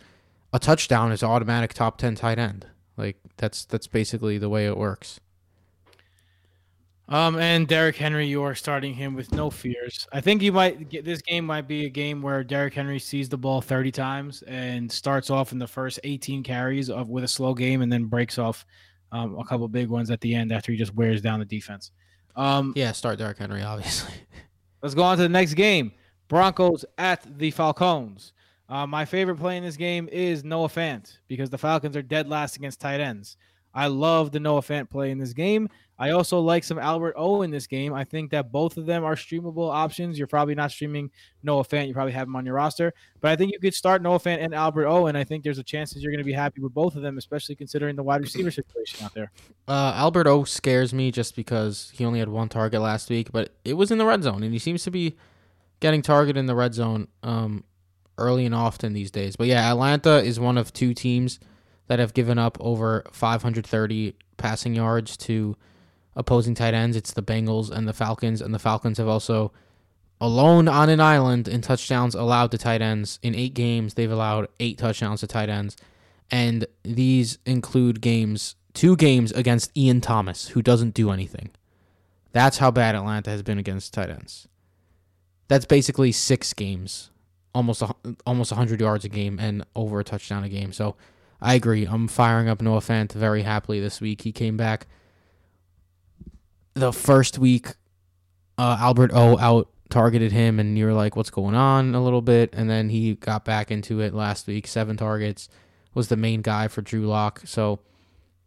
[0.53, 2.66] a touchdown is automatic top ten tight end.
[2.97, 5.20] Like that's that's basically the way it works.
[7.09, 10.07] Um, and Derrick Henry, you are starting him with no fears.
[10.12, 13.28] I think you might get this game might be a game where Derrick Henry sees
[13.28, 17.28] the ball 30 times and starts off in the first 18 carries of with a
[17.28, 18.64] slow game and then breaks off
[19.11, 21.91] um, a couple big ones at the end after he just wears down the defense.
[22.37, 24.14] Um, yeah, start Derrick Henry, obviously.
[24.83, 25.93] let's go on to the next game.
[26.28, 28.33] Broncos at the Falcons.
[28.68, 32.28] Uh, my favorite play in this game is Noah Fant because the Falcons are dead
[32.28, 33.37] last against tight ends.
[33.74, 35.68] I love the Noah Fant play in this game.
[36.03, 37.95] I also like some Albert O in this game.
[37.95, 40.19] I think that both of them are streamable options.
[40.19, 41.13] You're probably not streaming
[41.45, 41.87] Noah Fant.
[41.87, 42.93] You probably have him on your roster.
[43.21, 45.59] But I think you could start Noah Fant and Albert O, and I think there's
[45.59, 48.03] a chance that you're going to be happy with both of them, especially considering the
[48.03, 49.31] wide receiver situation out there.
[49.69, 53.55] Uh, Albert O scares me just because he only had one target last week, but
[53.65, 55.15] it was in the red zone, and he seems to be
[55.79, 57.07] getting targeted in the red zone.
[57.23, 57.63] Um,
[58.19, 59.37] early and often these days.
[59.37, 61.41] But yeah, Atlanta is one of two teams
[61.87, 65.57] that have given up over 530 passing yards to
[66.15, 66.97] opposing tight ends.
[66.97, 69.53] It's the Bengals and the Falcons, and the Falcons have also
[70.21, 73.19] alone on an island in touchdowns allowed to tight ends.
[73.23, 75.77] In eight games, they've allowed eight touchdowns to tight ends.
[76.31, 81.51] And these include games, two games against Ian Thomas, who doesn't do anything.
[82.33, 84.49] That's how bad Atlanta has been against tight ends.
[85.49, 87.11] That's basically six games
[87.55, 87.95] almost a,
[88.27, 90.73] almost 100 yards a game and over a touchdown a game.
[90.73, 90.97] So
[91.41, 91.87] I agree.
[91.87, 94.23] I'm firing up Noah Fant very happily this week.
[94.23, 94.87] He came back
[96.75, 97.68] the first week.
[98.59, 102.51] Uh, Albert O out targeted him, and you're like, "What's going on?" A little bit,
[102.55, 104.66] and then he got back into it last week.
[104.66, 105.49] Seven targets
[105.95, 107.43] was the main guy for Drew Lock.
[107.45, 107.81] So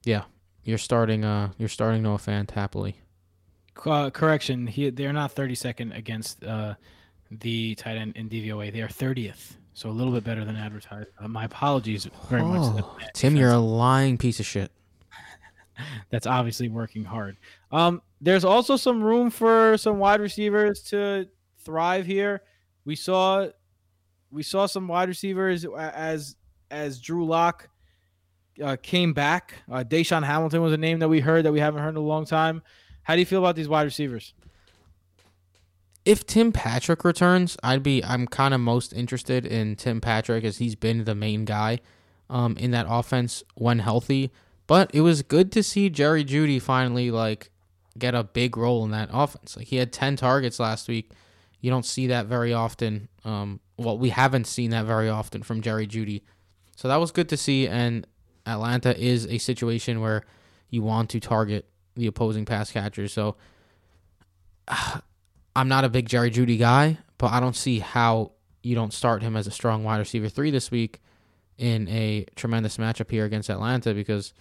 [0.03, 0.23] yeah,
[0.63, 1.25] you're starting.
[1.25, 2.99] Uh, you're starting Noah Fant happily.
[3.85, 4.67] Uh, correction.
[4.67, 6.75] He they're not 32nd against uh
[7.31, 8.71] the tight end in DVOA.
[8.71, 11.09] They are 30th, so a little bit better than advertised.
[11.19, 12.85] Uh, my apologies very oh, much.
[13.13, 14.71] Tim, you're a lying piece of shit.
[16.09, 17.37] That's obviously working hard.
[17.71, 21.27] Um, there's also some room for some wide receivers to
[21.63, 22.41] thrive here.
[22.85, 23.47] We saw
[24.31, 26.35] we saw some wide receivers as
[26.71, 27.69] as Drew Lock
[28.63, 29.55] uh, came back.
[29.69, 32.01] Uh, DaeSean Hamilton was a name that we heard that we haven't heard in a
[32.01, 32.61] long time.
[33.03, 34.33] How do you feel about these wide receivers?
[36.05, 40.59] if Tim Patrick returns, I'd be I'm kind of most interested in Tim Patrick as
[40.59, 41.79] he's been the main guy
[42.29, 44.31] um, in that offense when healthy.
[44.67, 47.51] But it was good to see Jerry Jeudy finally like
[47.97, 49.55] get a big role in that offense.
[49.55, 51.11] Like he had 10 targets last week.
[51.61, 53.07] You don't see that very often.
[53.23, 56.21] Um, well, we haven't seen that very often from Jerry Jeudy.
[56.75, 58.05] So that was good to see and
[58.45, 60.23] Atlanta is a situation where
[60.69, 63.13] you want to target the opposing pass catchers.
[63.13, 63.35] So
[65.55, 69.21] I'm not a big Jerry Jeudy guy, but I don't see how you don't start
[69.21, 71.01] him as a strong wide receiver three this week
[71.57, 74.33] in a tremendous matchup here against Atlanta because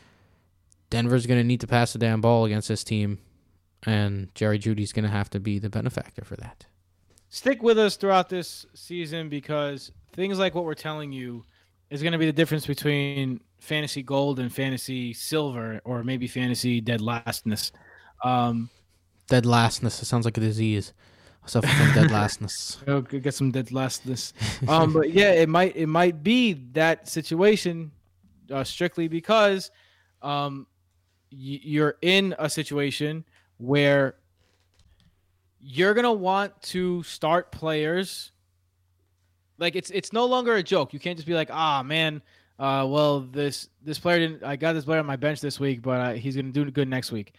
[0.95, 3.19] Denver's going to need to pass the damn ball against this team,
[3.85, 6.67] and Jerry Jeudy's going to have to be the benefactor for that.
[7.29, 11.45] Stick with us throughout this season because things like what we're telling you
[11.91, 16.81] is going to be the difference between fantasy gold and fantasy silver, or maybe fantasy
[16.81, 17.73] dead lastness.
[18.23, 18.71] Um,
[19.27, 20.01] dead lastness.
[20.01, 20.93] It sounds like a disease.
[21.45, 22.79] I suffer from dead lastness.
[22.87, 24.33] I'll get some dead lastness.
[24.69, 27.91] Um, but yeah, it might it might be that situation
[28.53, 29.73] uh, strictly because
[30.23, 30.69] um,
[31.37, 33.25] you're in a situation
[33.59, 34.17] where
[35.61, 38.33] you're gonna want to start players.
[39.59, 40.93] Like it's it's no longer a joke.
[40.93, 42.23] You can't just be like, ah man,
[42.59, 44.45] uh, well this this player didn't.
[44.45, 46.89] I got this player on my bench this week, but uh, he's gonna do good
[46.89, 47.35] next week.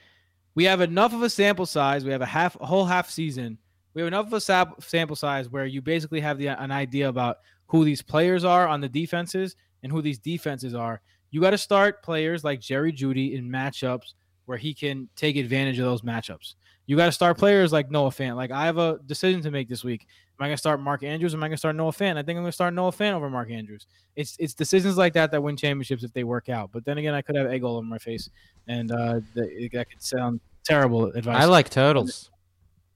[0.55, 2.05] We have enough of a sample size.
[2.05, 3.57] We have a half a whole half season.
[3.93, 7.07] We have enough of a sap- sample size where you basically have the, an idea
[7.07, 7.37] about
[7.67, 11.01] who these players are on the defenses and who these defenses are.
[11.35, 14.13] You got to start players like Jerry Jeudy in matchups
[14.45, 16.55] where he can take advantage of those matchups.
[16.85, 18.37] You got to start players like Noah Fant.
[18.37, 20.07] Like I have a decision to make this week.
[20.39, 21.33] Am I going to start Mark Andrews?
[21.33, 22.15] Or am I going to start Noah Fant?
[22.15, 23.85] I think I'm going to start Noah Fant over Mark Andrews.
[24.15, 26.69] It's it's decisions like that that win championships if they work out.
[26.71, 28.29] But then again, I could have egg all over my face,
[28.69, 31.35] and uh, that, that could sound terrible advice.
[31.35, 32.31] I like turtles,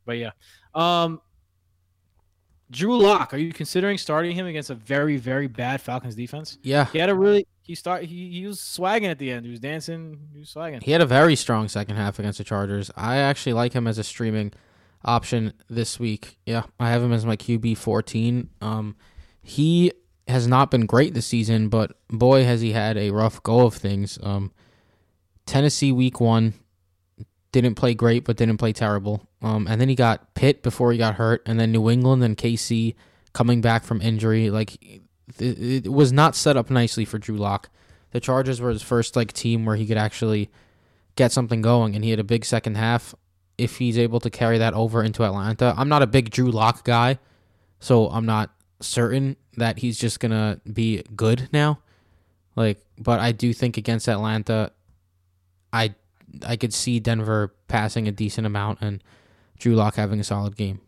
[0.06, 0.32] but yeah.
[0.74, 1.20] Um,
[2.72, 6.58] Drew Lock, are you considering starting him against a very very bad Falcons defense?
[6.64, 9.46] Yeah, he had a really he start he, he was swagging at the end.
[9.46, 10.30] He was dancing.
[10.34, 10.82] He was swagging.
[10.82, 12.90] He had a very strong second half against the Chargers.
[12.98, 14.54] I actually like him as a streaming
[15.06, 16.40] option this week.
[16.48, 18.50] Yeah, I have him as my QB fourteen.
[18.60, 18.96] Um,
[19.44, 19.92] he
[20.28, 23.76] has not been great this season, but boy has he had a rough go of
[23.76, 24.18] things.
[24.24, 24.52] Um,
[25.46, 26.56] Tennessee week one
[27.52, 29.28] didn't play great, but didn't play terrible.
[29.44, 32.36] Um, and then he got Pitt before he got hurt, and then New England and
[32.36, 32.96] KC
[33.32, 34.50] coming back from injury.
[34.50, 35.04] Like
[35.38, 37.70] it, it was not set up nicely for Drew Lock.
[38.12, 40.50] The Chargers were his first like team where he could actually
[41.16, 43.14] get something going, and he had a big second half.
[43.58, 46.86] If he's able to carry that over into Atlanta, I'm not a big Drew Lock
[46.86, 47.20] guy,
[47.80, 51.80] so I'm not certain that he's just gonna be good now.
[52.56, 54.72] Like, but I do think against Atlanta,
[55.74, 55.96] I
[56.46, 59.04] I could see Denver passing a decent amount and
[59.58, 60.80] Drew Lock having a solid game.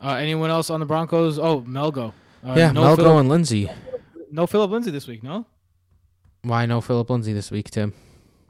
[0.00, 1.38] Uh, anyone else on the Broncos?
[1.38, 2.12] Oh, Melgo.
[2.46, 3.70] Uh, yeah, no Phillip, and Lindsay.
[4.30, 5.46] No Phillip Lindsay this week, no?
[6.42, 7.94] Why no Phillip Lindsay this week, Tim?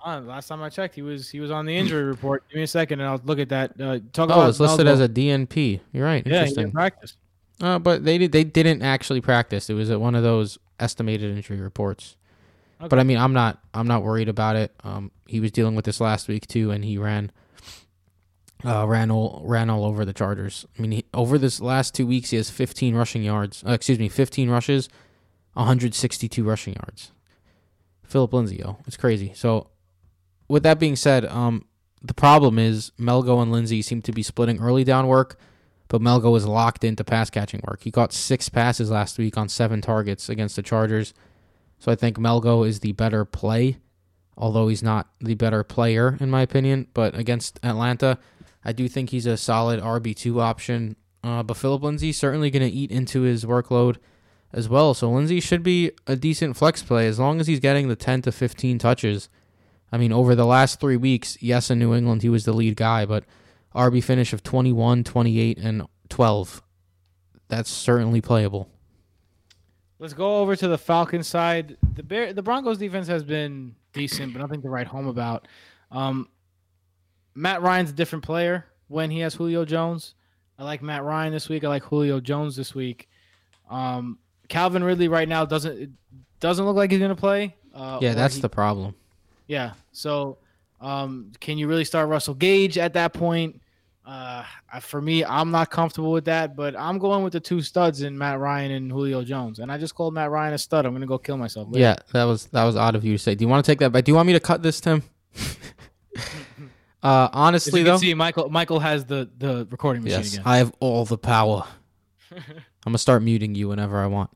[0.04, 2.48] Uh, last time I checked, he was he was on the injury report.
[2.48, 3.80] Give me a second, and I'll look at that.
[3.80, 5.80] Uh, talk oh, it's listed as a DNP.
[5.92, 6.26] You're right.
[6.26, 6.72] Yeah, Interesting.
[6.72, 7.16] practice.
[7.60, 9.68] Uh, but they did, they didn't actually practice.
[9.68, 12.16] It was one of those estimated injury reports.
[12.80, 12.88] Okay.
[12.88, 14.72] But I mean, I'm not I'm not worried about it.
[14.84, 17.32] Um, he was dealing with this last week too, and he ran
[18.64, 20.66] uh, ran all ran all over the Chargers.
[20.78, 23.62] I mean, he, over this last two weeks, he has 15 rushing yards.
[23.66, 24.88] Uh, excuse me, 15 rushes,
[25.54, 27.12] 162 rushing yards.
[28.04, 29.32] Phillip Lindsay, yo, it's crazy.
[29.34, 29.68] So,
[30.48, 31.66] with that being said, um,
[32.02, 35.38] the problem is Melgo and Lindsay seem to be splitting early down work,
[35.88, 37.82] but Melgo is locked into pass catching work.
[37.82, 41.12] He caught six passes last week on seven targets against the Chargers.
[41.78, 43.78] So I think Melgo is the better play,
[44.36, 46.88] although he's not the better player in my opinion.
[46.94, 48.18] But against Atlanta,
[48.68, 50.96] I do think he's a solid RB two option.
[51.24, 53.96] Uh, but Phillip Lindsay certainly going to eat into his workload
[54.52, 54.92] as well.
[54.92, 58.20] So Lindsay should be a decent flex play as long as he's getting the 10
[58.22, 59.30] to 15 touches.
[59.90, 62.76] I mean, over the last three weeks, yes, in New England, he was the lead
[62.76, 63.24] guy, but
[63.74, 66.62] RB finish of 21, 28, and 12.
[67.48, 68.68] That's certainly playable.
[69.98, 71.78] Let's go over to the Falcons side.
[71.94, 75.48] The Bear, the Broncos defense has been decent, but nothing to write home about.
[75.90, 76.28] Um,
[77.38, 80.14] Matt Ryan's a different player when he has Julio Jones.
[80.58, 81.62] I like Matt Ryan this week.
[81.62, 83.08] I like Julio Jones this week.
[83.70, 84.18] Um,
[84.48, 85.96] Calvin Ridley right now doesn't
[86.40, 87.54] doesn't look like he's gonna play.
[87.72, 88.94] Uh, yeah, that's he, the problem.
[89.46, 89.74] Yeah.
[89.92, 90.38] So,
[90.80, 93.60] um, can you really start Russell Gage at that point?
[94.04, 94.42] Uh,
[94.80, 98.16] for me, I'm not comfortable with that, but I'm going with the two studs in
[98.16, 99.58] Matt Ryan and Julio Jones.
[99.60, 100.86] And I just called Matt Ryan a stud.
[100.86, 101.68] I'm gonna go kill myself.
[101.68, 101.80] Later.
[101.80, 103.36] Yeah, that was that was odd of you to say.
[103.36, 104.04] Do you want to take that back?
[104.04, 105.04] Do you want me to cut this, Tim?
[107.02, 110.46] Uh, honestly, though, see, Michael Michael has the the recording machine yes, again.
[110.46, 111.64] I have all the power.
[112.32, 112.42] I'm
[112.84, 114.30] gonna start muting you whenever I want.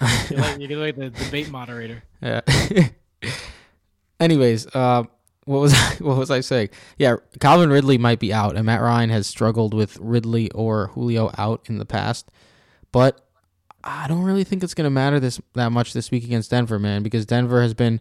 [0.30, 2.02] you're, like, you're like the debate moderator.
[2.20, 2.40] Yeah.
[4.20, 5.04] Anyways, uh,
[5.44, 6.70] what was I, what was I saying?
[6.98, 11.30] Yeah, Calvin Ridley might be out, and Matt Ryan has struggled with Ridley or Julio
[11.38, 12.30] out in the past,
[12.90, 13.26] but
[13.84, 16.78] I don't really think it's going to matter this that much this week against Denver,
[16.78, 18.00] man, because Denver has been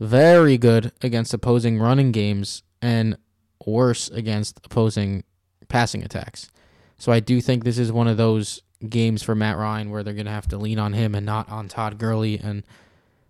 [0.00, 3.16] very good against opposing running games and
[3.64, 5.24] worse against opposing
[5.68, 6.50] passing attacks.
[6.98, 10.12] So I do think this is one of those games for Matt Ryan where they're
[10.14, 12.62] going to have to lean on him and not on Todd Gurley and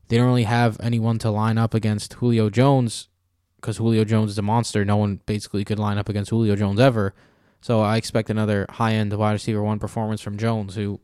[0.08, 3.08] they don't really have anyone to line up against Julio Jones
[3.56, 4.84] because Julio Jones is a monster.
[4.84, 7.14] No one basically could line up against Julio Jones ever.
[7.60, 11.00] So I expect another high end wide receiver one performance from Jones, who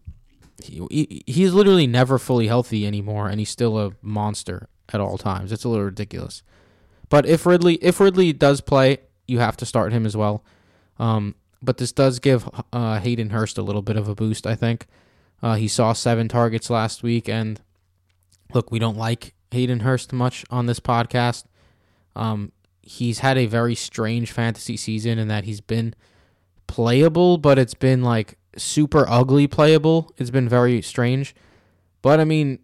[0.62, 5.53] he, he's literally never fully healthy anymore, and he's still a monster at all times.
[5.53, 6.42] It's a little ridiculous.
[7.11, 8.99] But if Ridley if Ridley does play,
[9.29, 10.43] you have to start him as well.
[10.99, 14.55] Um, but this does give uh, Hayden Hurst a little bit of a boost, I
[14.55, 14.87] think.
[15.43, 17.61] Uh, he saw seven targets last week, and
[18.55, 21.45] look, we don't like Hayden Hurst much on this podcast.
[22.17, 22.53] Um,
[22.83, 25.95] he's had a very strange fantasy season in that he's been
[26.67, 30.13] playable, but it's been like super ugly playable.
[30.17, 31.35] It's been very strange.
[32.03, 32.61] But I mean,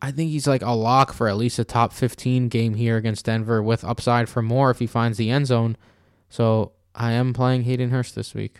[0.00, 3.24] I think he's like a lock for at least a top 15 game here against
[3.24, 5.76] Denver with upside for more if he finds the end zone.
[6.28, 8.58] So I am playing Hayden Hurst this week.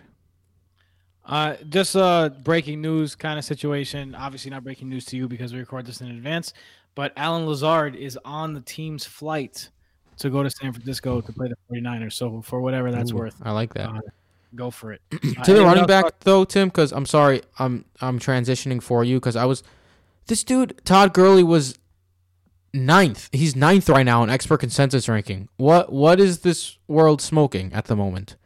[1.24, 4.14] Uh, just a breaking news kind of situation.
[4.14, 6.54] Obviously, not breaking news to you because we record this in advance.
[6.94, 9.68] But Allen Lazard is on the team's flight
[10.16, 12.14] to go to San Francisco to play the 49ers.
[12.14, 13.90] So, for whatever that's Ooh, worth, I like that.
[13.90, 14.00] Uh,
[14.54, 15.02] go for it.
[15.44, 19.36] to the running back, though, Tim, because I'm sorry, I'm I'm transitioning for you because
[19.36, 19.62] I was
[20.28, 21.78] this dude Todd Gurley was
[22.72, 23.28] ninth.
[23.32, 25.48] He's ninth right now in expert consensus ranking.
[25.56, 28.36] What what is this world smoking at the moment?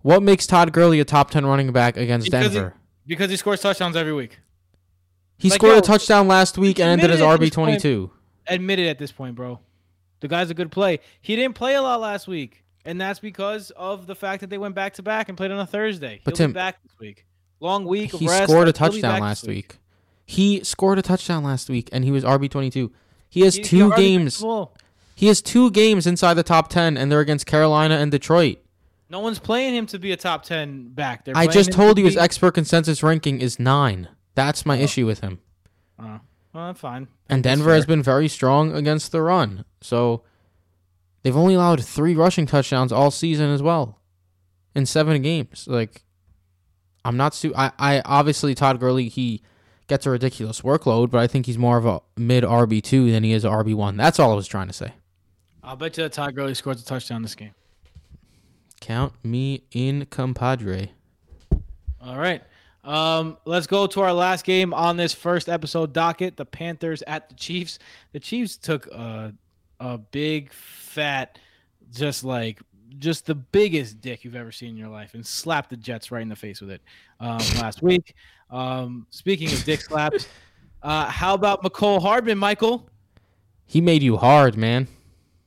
[0.00, 2.74] What makes Todd Gurley a top ten running back against because Denver?
[3.04, 4.38] He, because he scores touchdowns every week.
[5.36, 8.10] He like, scored yo, a touchdown last week and ended as RB twenty two.
[8.46, 9.60] Admitted at this point, bro.
[10.20, 11.00] The guy's a good play.
[11.20, 14.58] He didn't play a lot last week, and that's because of the fact that they
[14.58, 16.20] went back to back and played on a Thursday.
[16.24, 17.26] But He'll Tim, back this week.
[17.60, 18.12] Long week.
[18.12, 19.72] He rest, scored a touchdown last week.
[19.72, 19.78] week.
[20.26, 22.92] He scored a touchdown last week, and he was RB twenty two.
[23.28, 24.42] He has two games.
[25.16, 28.58] He has two games inside the top ten, and they're against Carolina and Detroit.
[29.10, 31.24] No one's playing him to be a top ten back.
[31.24, 34.08] They're I just told you his expert consensus ranking is nine.
[34.34, 34.82] That's my oh.
[34.82, 35.40] issue with him.
[35.98, 36.20] Oh,
[36.52, 37.08] well, fine.
[37.28, 40.24] And Denver has been very strong against the run, so
[41.22, 44.00] they've only allowed three rushing touchdowns all season as well,
[44.74, 45.66] in seven games.
[45.68, 46.02] Like,
[47.04, 47.34] I'm not.
[47.34, 49.42] Su- I, I obviously Todd Gurley he
[49.86, 53.24] gets a ridiculous workload, but I think he's more of a mid RB two than
[53.24, 53.96] he is a RB one.
[53.96, 54.92] That's all I was trying to say.
[55.62, 57.54] I'll bet you that Todd Gurley scores a touchdown this game.
[58.80, 60.90] Count me in, compadre.
[62.00, 62.42] All right.
[62.84, 66.36] Um, let's go to our last game on this first episode docket.
[66.36, 67.78] The Panthers at the Chiefs.
[68.12, 69.32] The Chiefs took a,
[69.80, 71.38] a big, fat,
[71.90, 72.60] just like
[72.98, 76.22] just the biggest dick you've ever seen in your life and slapped the Jets right
[76.22, 76.82] in the face with it
[77.20, 78.14] um, last week.
[78.50, 80.28] Um, speaking of dick slaps,
[80.82, 82.88] uh, how about Mecole Hardman, Michael?
[83.66, 84.88] He made you hard, man.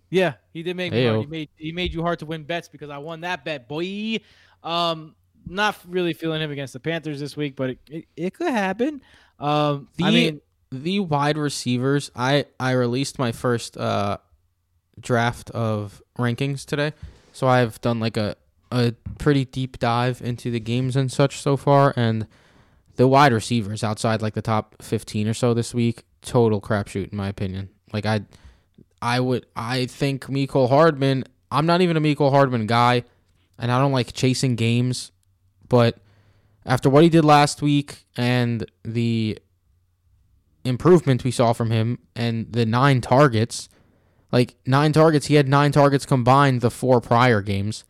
[0.09, 1.21] Yeah, he did make me hard.
[1.21, 4.19] He made he made you hard to win bets because I won that bet, boy.
[4.63, 8.51] Um, not really feeling him against the Panthers this week, but it, it, it could
[8.51, 9.01] happen.
[9.39, 10.41] Um, the, I mean,
[10.71, 12.11] the wide receivers.
[12.15, 14.17] I I released my first uh
[14.99, 16.93] draft of rankings today,
[17.37, 18.35] so I've done like a
[18.71, 22.25] a pretty deep dive into the games and such so far, and
[22.95, 27.15] the wide receivers outside like the top 15 or so this week, total crapshoot in
[27.15, 27.69] my opinion.
[27.93, 28.21] Like I,
[29.03, 31.25] I would, I think Mecole Hardman.
[31.51, 33.03] I'm not even a Mecole Hardman guy,
[33.59, 35.11] and I don't like chasing games,
[35.69, 35.99] but
[36.65, 39.37] after what he did last week and the
[40.65, 43.69] improvement we saw from him and the nine targets,
[44.31, 47.83] like nine targets, he had nine targets combined the four prior games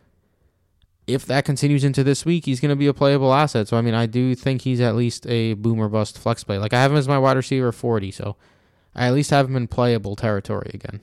[1.07, 3.67] if that continues into this week, he's going to be a playable asset.
[3.69, 6.57] So I mean, I do think he's at least a boomer bust flex play.
[6.57, 8.35] Like I have him as my wide receiver 40, so
[8.93, 10.99] I at least have him in playable territory again.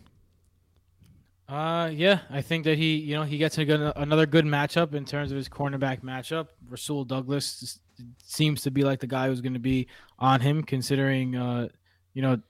[1.49, 4.95] Uh, yeah, I think that he, you know, he gets a good, another good matchup
[4.95, 6.49] in terms of his cornerback matchup.
[6.69, 7.79] Rasul Douglas
[8.23, 11.69] seems to be like the guy who's going to be on him, considering, uh,
[12.13, 12.41] you know,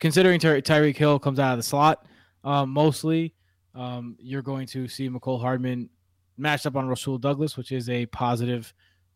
[0.00, 2.06] considering Ty- Tyreek Hill comes out of the slot,
[2.44, 3.34] uh, mostly.
[3.74, 5.88] Um, you're going to see Mecole Hardman
[6.36, 8.72] matched up on Rasul Douglas, which is a positive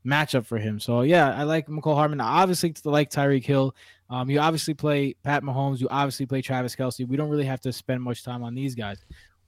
[0.07, 0.79] matchup for him.
[0.79, 2.21] So yeah, I like Mecole Hardman.
[2.21, 3.75] I obviously like Tyreek Hill.
[4.11, 5.81] Um, you obviously play Pat Mahomes.
[5.81, 7.09] You obviously play Travis Kelce.
[7.09, 8.99] We don't really have to spend much time on these guys.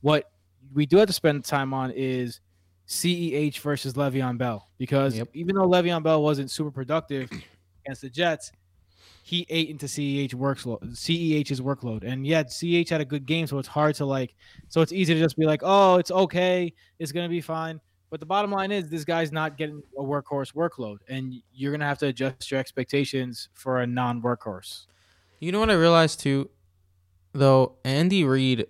[0.00, 0.30] What
[0.74, 2.40] we do have to spend time on is
[2.88, 5.28] CEH versus Le'Veon Bell because yep.
[5.34, 7.30] even though Le'Veon Bell wasn't super productive
[7.84, 8.52] against the Jets,
[9.26, 13.58] he ate into CEH workload, CEH's workload, and yet CEH had a good game, so
[13.58, 14.36] it's hard to like,
[14.68, 17.80] so it's easy to just be like, oh, it's okay, it's gonna be fine.
[18.08, 21.86] But the bottom line is, this guy's not getting a workhorse workload, and you're gonna
[21.86, 24.86] have to adjust your expectations for a non-workhorse.
[25.40, 26.48] You know what I realized too,
[27.32, 28.68] though, Andy Reid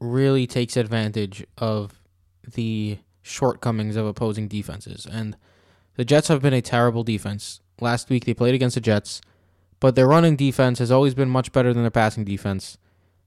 [0.00, 2.00] really takes advantage of
[2.50, 5.36] the shortcomings of opposing defenses, and
[5.96, 7.60] the Jets have been a terrible defense.
[7.82, 9.20] Last week they played against the Jets
[9.84, 12.78] But their running defense has always been much better than their passing defense.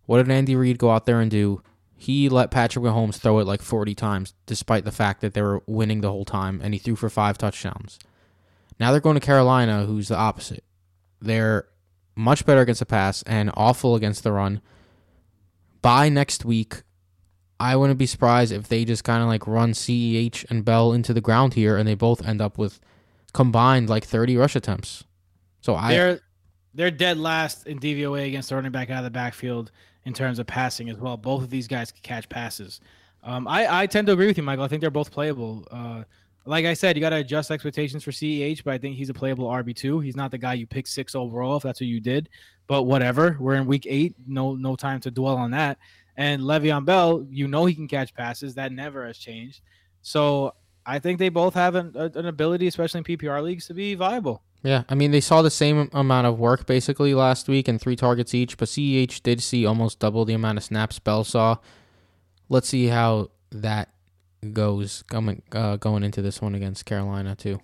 [0.07, 1.61] What did Andy Reid go out there and do?
[1.95, 5.61] He let Patrick Mahomes throw it like 40 times, despite the fact that they were
[5.67, 7.99] winning the whole time, and he threw for five touchdowns.
[8.79, 10.63] Now they're going to Carolina, who's the opposite.
[11.21, 11.67] They're
[12.15, 14.59] much better against the pass and awful against the run.
[15.83, 16.81] By next week,
[17.59, 21.13] I wouldn't be surprised if they just kind of like run CEH and Bell into
[21.13, 22.79] the ground here, and they both end up with
[23.31, 25.03] combined like 30 rush attempts.
[25.61, 26.19] So I they're
[26.77, 29.71] they're dead last in DVOA against the running back out of the backfield
[30.05, 31.17] in terms of passing as well.
[31.17, 32.79] Both of these guys can catch passes.
[33.23, 34.63] Um, I I tend to agree with you, Michael.
[34.63, 35.67] I think they're both playable.
[35.69, 36.03] Uh,
[36.45, 39.13] like I said, you got to adjust expectations for CEH, but I think he's a
[39.13, 39.99] playable RB two.
[39.99, 42.29] He's not the guy you pick six overall if that's what you did.
[42.67, 44.15] But whatever, we're in week eight.
[44.27, 45.79] No no time to dwell on that.
[46.15, 48.53] And Le'Veon Bell, you know he can catch passes.
[48.53, 49.61] That never has changed.
[50.03, 50.53] So
[50.85, 54.43] I think they both have an, an ability, especially in PPR leagues, to be viable.
[54.63, 57.95] Yeah, I mean they saw the same amount of work basically last week and three
[57.95, 61.57] targets each, but CEH did see almost double the amount of snaps Bell saw.
[62.49, 63.89] Let's see how that
[64.53, 67.59] goes coming uh, going into this one against Carolina too.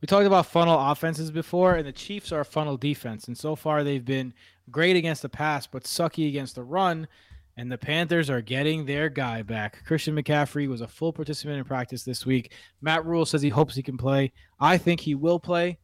[0.00, 3.56] We talked about funnel offenses before, and the Chiefs are a funnel defense, and so
[3.56, 4.32] far they've been
[4.70, 7.08] great against the pass, but sucky against the run.
[7.56, 9.84] And the Panthers are getting their guy back.
[9.84, 12.52] Christian McCaffrey was a full participant in practice this week.
[12.80, 14.30] Matt Rhule says he hopes he can play.
[14.60, 15.78] I think he will play.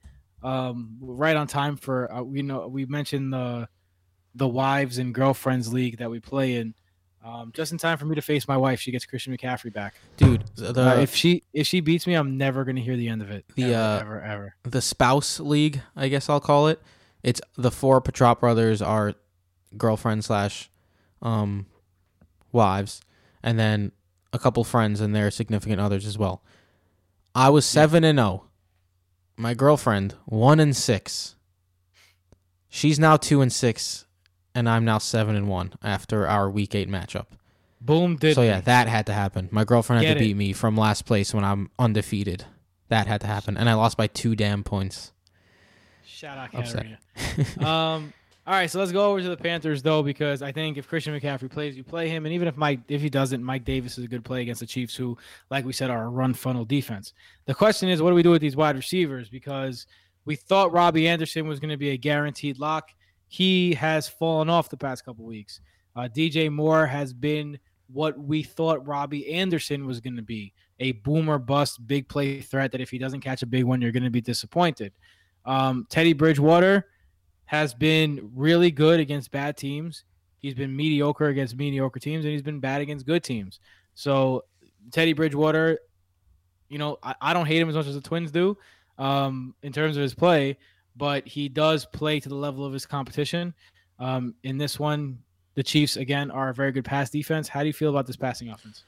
[0.45, 3.69] Um, right on time for uh, we know we mentioned the
[4.35, 6.75] the wives and girlfriends league that we play in.
[7.25, 8.81] Um, just in time for me to face my wife.
[8.81, 10.45] She gets Christian McCaffrey back, dude.
[10.57, 13.31] The, uh, if she if she beats me, I'm never gonna hear the end of
[13.31, 13.47] it.
[13.55, 16.83] The ever, uh, ever ever the spouse league, I guess I'll call it.
[17.23, 19.15] It's the four Petrop brothers are
[19.79, 20.71] girlfriend slash
[21.23, 21.65] um,
[22.53, 23.01] wives,
[23.43, 23.93] and then
[24.35, 26.43] a couple friends and their significant others as well.
[27.35, 28.45] I was seven and zero.
[29.37, 31.35] My girlfriend one and six.
[32.69, 34.07] She's now two and six,
[34.55, 37.27] and I'm now seven and one after our week eight matchup.
[37.81, 38.17] Boom!
[38.17, 39.49] Did so yeah, that had to happen.
[39.51, 40.37] My girlfriend had Get to beat it.
[40.37, 42.45] me from last place when I'm undefeated.
[42.89, 45.13] That had to happen, and I lost by two damn points.
[46.05, 46.87] Shout out Upset.
[47.17, 47.69] Katarina.
[47.71, 48.13] um,
[48.47, 51.19] all right, so let's go over to the Panthers though, because I think if Christian
[51.19, 54.05] McCaffrey plays, you play him, and even if Mike, if he doesn't, Mike Davis is
[54.05, 55.17] a good play against the Chiefs, who,
[55.51, 57.15] like we said, are a run funnel defense.
[57.47, 59.31] The question is, what do we do with these wide receivers?
[59.31, 59.87] Because
[60.27, 62.91] we thought Robbie Anderson was going to be a guaranteed lock.
[63.29, 65.61] He has fallen off the past couple weeks.
[65.97, 67.59] Uh, DJ Moore has been
[67.93, 72.73] what we thought Robbie Anderson was going to be a boomer bust, big play threat
[72.73, 74.93] that if he doesn't catch a big one, you're going to be disappointed.
[75.47, 76.87] Um, Teddy Bridgewater
[77.47, 80.05] has been really good against bad teams.
[80.39, 83.61] He's been mediocre against mediocre teams, and he's been bad against good teams.
[83.95, 84.45] So
[84.91, 85.79] Teddy Bridgewater,
[86.69, 88.57] you know, I, I don't hate him as much as the Twins do
[88.99, 90.59] um, in terms of his play,
[90.97, 93.55] but he does play to the level of his competition.
[93.99, 95.19] Um, in this one,
[95.55, 97.49] the Chiefs again are a very good pass defense.
[97.49, 98.85] How do you feel about this passing offense?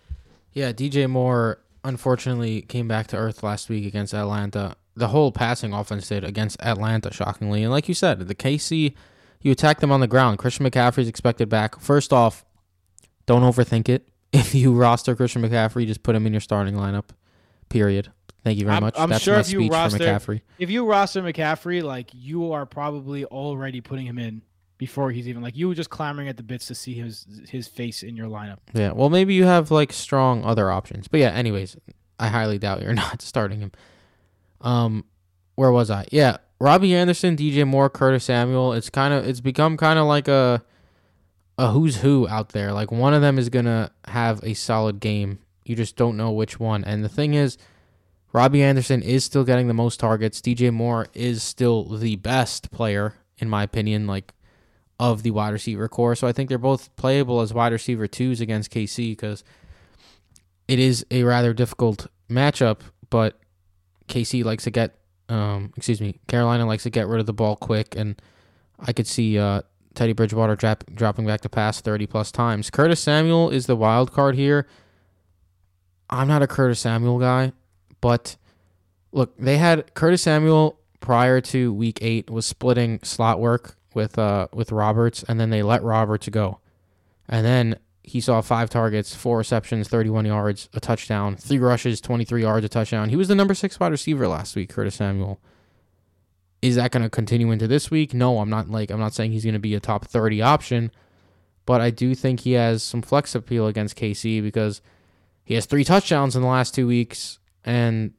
[0.52, 4.76] Yeah, DJ Moore unfortunately came back to earth last week against Atlanta.
[4.96, 7.62] The whole passing offense did against Atlanta, shockingly.
[7.62, 8.94] And like you said, the KC,
[9.42, 10.38] you attack them on the ground.
[10.38, 11.78] Christian McCaffrey's expected back.
[11.80, 12.44] First off,
[13.26, 14.08] don't overthink it.
[14.32, 17.10] If you roster Christian McCaffrey, just put him in your starting lineup.
[17.68, 18.10] Period.
[18.44, 18.94] Thank you very I'm- much.
[18.98, 20.40] I'm That's sure my if you speech roster- for McCaffrey.
[20.58, 24.42] If you roster McCaffrey, like you are probably already putting him in
[24.78, 27.66] before he's even like you were just clamoring at the bits to see his his
[27.66, 28.58] face in your lineup.
[28.74, 31.30] Yeah, well, maybe you have like strong other options, but yeah.
[31.30, 31.76] Anyways,
[32.18, 33.72] I highly doubt you're not starting him.
[34.60, 35.04] Um,
[35.54, 36.06] where was I?
[36.10, 38.72] Yeah, Robbie Anderson, DJ Moore, Curtis Samuel.
[38.72, 40.62] It's kind of it's become kind of like a
[41.58, 42.72] a who's who out there.
[42.72, 45.38] Like one of them is gonna have a solid game.
[45.64, 46.84] You just don't know which one.
[46.84, 47.58] And the thing is,
[48.32, 50.40] Robbie Anderson is still getting the most targets.
[50.40, 54.06] DJ Moore is still the best player in my opinion.
[54.06, 54.32] Like
[54.98, 56.14] of the wide receiver corps.
[56.14, 59.44] So I think they're both playable as wide receiver twos against KC because
[60.68, 62.80] it is a rather difficult matchup,
[63.10, 63.38] but
[64.08, 64.98] KC likes to get,
[65.28, 68.20] um, excuse me, Carolina likes to get rid of the ball quick, and
[68.78, 69.62] I could see uh,
[69.94, 72.70] Teddy Bridgewater drop, dropping back to pass 30 plus times.
[72.70, 74.66] Curtis Samuel is the wild card here.
[76.08, 77.52] I'm not a Curtis Samuel guy,
[78.00, 78.36] but
[79.12, 84.48] look, they had Curtis Samuel prior to week eight was splitting slot work with uh
[84.52, 86.60] with Roberts, and then they let Roberts go,
[87.28, 92.42] and then he saw five targets, four receptions, 31 yards, a touchdown, three rushes, 23
[92.42, 93.08] yards, a touchdown.
[93.08, 95.40] He was the number six wide receiver last week, Curtis Samuel.
[96.62, 98.14] Is that going to continue into this week?
[98.14, 100.92] No, I'm not like I'm not saying he's going to be a top 30 option,
[101.66, 104.82] but I do think he has some flex appeal against KC because
[105.44, 108.14] he has three touchdowns in the last two weeks, and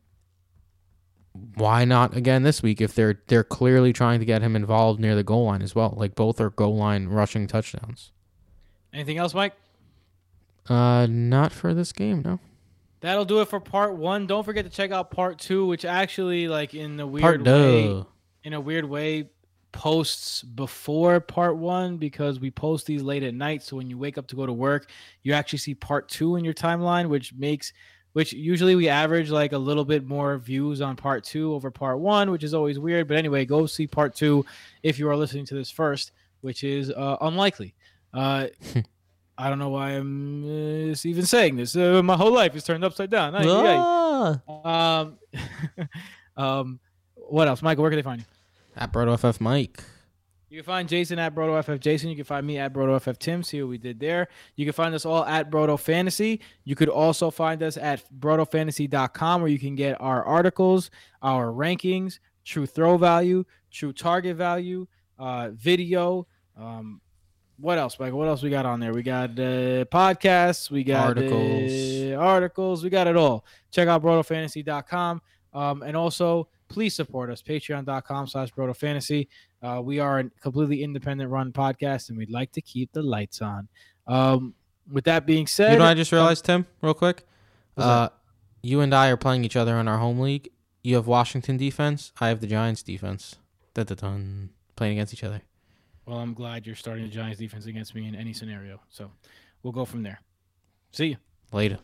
[1.55, 5.15] why not again this week if they're they're clearly trying to get him involved near
[5.15, 5.93] the goal line as well?
[5.95, 8.11] Like both are goal line rushing touchdowns.
[8.93, 9.53] Anything else, Mike?
[10.69, 12.39] Uh, not for this game, no.
[12.99, 14.27] That'll do it for part one.
[14.27, 18.03] Don't forget to check out part two, which actually, like in a weird Part way,
[18.43, 19.29] in a weird way,
[19.71, 23.61] posts before part one because we post these late at night.
[23.61, 24.89] So when you wake up to go to work,
[25.21, 27.73] you actually see part two in your timeline, which makes
[28.13, 31.99] which usually we average like a little bit more views on part two over part
[31.99, 33.07] one, which is always weird.
[33.07, 34.43] But anyway, go see part two
[34.81, 37.75] if you are listening to this first, which is uh, unlikely.
[38.11, 38.47] Uh,
[39.37, 41.75] I don't know why I'm uh, even saying this.
[41.75, 43.35] Uh, my whole life is turned upside down.
[43.35, 44.41] Ah.
[44.65, 45.19] Um,
[46.37, 46.79] um,
[47.13, 47.83] what else, Michael?
[47.83, 48.25] Where can they find you?
[48.75, 49.83] At BrotoFF Mike.
[50.49, 52.09] You can find Jason at BrotoFF Jason.
[52.09, 53.43] You can find me at BrotoFF Tim.
[53.43, 54.29] See what we did there.
[54.55, 56.39] You can find us all at Broto Fantasy.
[56.63, 60.89] You could also find us at BrotoFantasy.com where you can get our articles,
[61.21, 64.87] our rankings, true throw value, true target value,
[65.19, 66.27] uh, video.
[66.55, 67.01] Um,
[67.59, 68.19] what else, Michael?
[68.19, 68.93] What else we got on there?
[68.93, 70.69] We got uh, podcasts.
[70.69, 71.71] We got Articles.
[72.13, 72.83] uh, articles.
[72.83, 73.45] We got it all.
[73.71, 75.21] Check out BrotoFantasy.com.
[75.53, 77.41] Um, and also, please support us.
[77.41, 79.27] Patreon.com slash BrotoFantasy.
[79.61, 83.41] Uh, we are a completely independent run podcast, and we'd like to keep the lights
[83.41, 83.67] on.
[84.05, 84.53] Um,
[84.91, 87.25] with that being said, You know what I just realized, Tim, real quick?
[87.75, 88.09] Uh,
[88.61, 90.49] you and I are playing each other in our home league.
[90.83, 92.11] You have Washington defense.
[92.21, 93.35] I have the Giants defense.
[93.73, 94.49] Dun, dun, dun.
[94.75, 95.41] Playing against each other.
[96.07, 98.79] Well, I'm glad you're starting the Giants defense against me in any scenario.
[98.89, 99.11] So
[99.61, 100.21] we'll go from there.
[100.91, 101.17] See you.
[101.51, 101.77] Later.